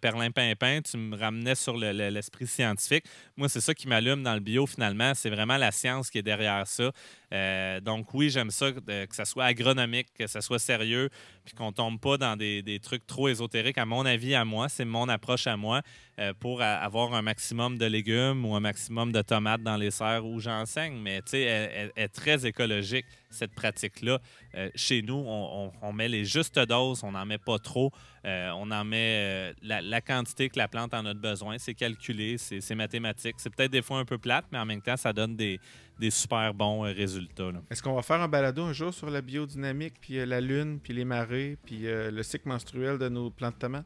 [0.83, 3.07] Tu me ramenais sur l'esprit scientifique.
[3.37, 5.15] Moi, c'est ça qui m'allume dans le bio, finalement.
[5.15, 6.93] C'est vraiment la science qui est derrière ça.
[7.33, 11.11] Euh, donc oui, j'aime ça, que ça soit agronomique, que ça soit sérieux,
[11.45, 13.79] puis qu'on tombe pas dans des, trucs trop ésotériques.
[13.79, 15.83] À mon avis, à moi, c'est mon approche à moi
[16.21, 20.27] euh, pour avoir un maximum de légumes ou un maximum de tomates dans les serres
[20.27, 21.01] où j'enseigne.
[21.01, 24.19] Mais tu sais, elle, est très écologique cette pratique-là.
[24.55, 27.93] Euh, chez nous, on, met les justes doses, on n'en met pas trop.
[28.25, 31.59] on en met la, quantité que la plante en a besoin.
[31.59, 33.37] C'est calculé, c'est mathématique.
[33.39, 35.61] C'est peut-être des fois un peu plate, mais en même temps, ça donne des,
[36.01, 37.51] des super bons euh, résultats.
[37.71, 40.81] Est-ce qu'on va faire un balado un jour sur la biodynamique, puis euh, la lune,
[40.83, 43.83] puis les marées, puis euh, le cycle menstruel de nos plantes de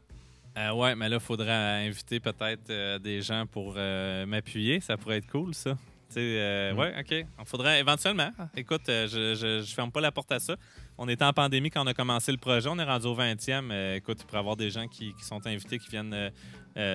[0.55, 0.75] tomates?
[0.77, 4.81] ouais, mais là, il faudrait inviter peut-être des gens pour m'appuyer.
[4.81, 5.77] Ça pourrait être cool, ça.
[6.17, 6.79] Mm.
[6.79, 7.11] Ouais, OK.
[7.11, 8.31] Il faudrait éventuellement.
[8.57, 10.57] Écoute, je, ne ferme pas la porte à ça.
[10.97, 12.69] On était en pandémie quand on a commencé le projet.
[12.69, 13.97] On est rendu au 20e.
[13.97, 16.31] écoute, il pourrait y avoir des gens qui, sont invités, qui viennent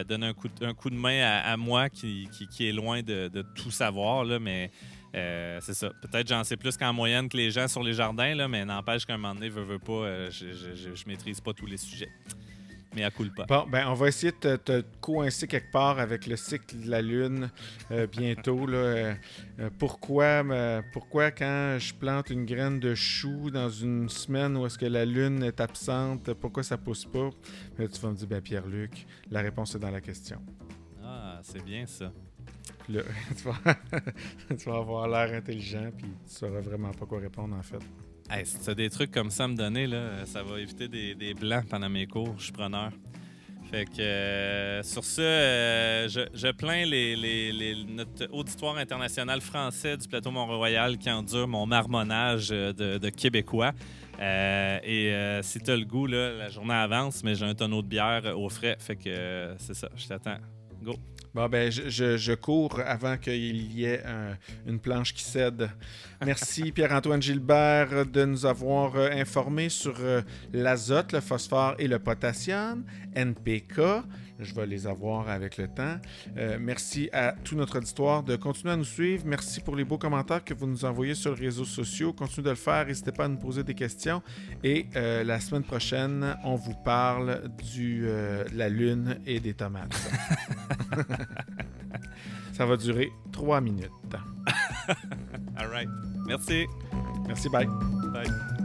[0.08, 3.42] donner un coup, un coup de main à, moi qui, qui, est loin de, de
[3.42, 4.24] tout savoir.
[4.24, 4.72] Là, mais
[5.16, 5.90] euh, c'est ça.
[6.02, 9.06] Peut-être j'en sais plus qu'en moyenne que les gens sur les jardins, là, mais n'empêche
[9.06, 12.10] qu'à un moment donné, veux, veux pas, euh, je, je, maîtrise pas tous les sujets.
[12.96, 13.46] Mais à coule pas.
[13.46, 17.02] Bon, ben on va essayer de te, coincer quelque part avec le cycle de la
[17.02, 17.52] Lune
[17.92, 18.66] euh, bientôt.
[18.66, 19.16] Là.
[19.78, 20.44] pourquoi,
[20.92, 25.06] pourquoi quand je plante une graine de chou dans une semaine où est-ce que la
[25.06, 27.30] Lune est absente, pourquoi ça pousse pas?
[27.78, 30.42] tu vas me dire, ben Pierre-Luc, la réponse est dans la question.
[31.04, 32.12] Ah, c'est bien ça.
[32.90, 37.80] tu, vas, avoir l'air intelligent, puis tu sauras vraiment pas quoi répondre, en fait.
[38.44, 41.34] Si tu as des trucs comme ça à me donner, là, ça va éviter des,
[41.34, 42.36] blancs pendant mes cours.
[42.38, 42.92] Je suis preneur.
[43.72, 46.86] Fait que euh, sur ce, euh, je, plains
[47.88, 53.74] notre auditoire international français du plateau Mont-Royal qui endure mon marmonnage euh, de, Québécois.
[54.20, 57.88] et si tu as le goût, là, la journée avance, mais j'ai un tonneau de
[57.88, 58.76] bière au frais.
[58.80, 60.38] Fait que c'est ça, je t'attends.
[60.82, 60.96] Go!
[61.40, 64.04] Bon, ben, je, cours avant qu'il y ait
[64.68, 65.70] une planche qui cède.
[66.26, 70.22] Merci Pierre-Antoine Gilbert de nous avoir euh, informés sur euh,
[70.52, 72.84] l'azote, le phosphore et le potassium,
[73.16, 73.80] NPK.
[74.40, 75.98] Je vais les avoir avec le temps.
[76.38, 79.24] Euh, merci à tout notre auditoire de continuer à nous suivre.
[79.26, 82.14] Merci pour les beaux commentaires que vous nous envoyez sur les réseaux sociaux.
[82.14, 82.86] Continuez de le faire.
[82.86, 84.22] N'hésitez pas à nous poser des questions.
[84.64, 89.96] Et la semaine prochaine, on vous parle du, de la lune et des tomates.
[92.54, 93.90] Ça va durer trois minutes.
[95.58, 95.90] All right.
[96.26, 96.66] Merci.
[97.28, 97.68] Merci, bye.
[98.12, 98.59] Bye.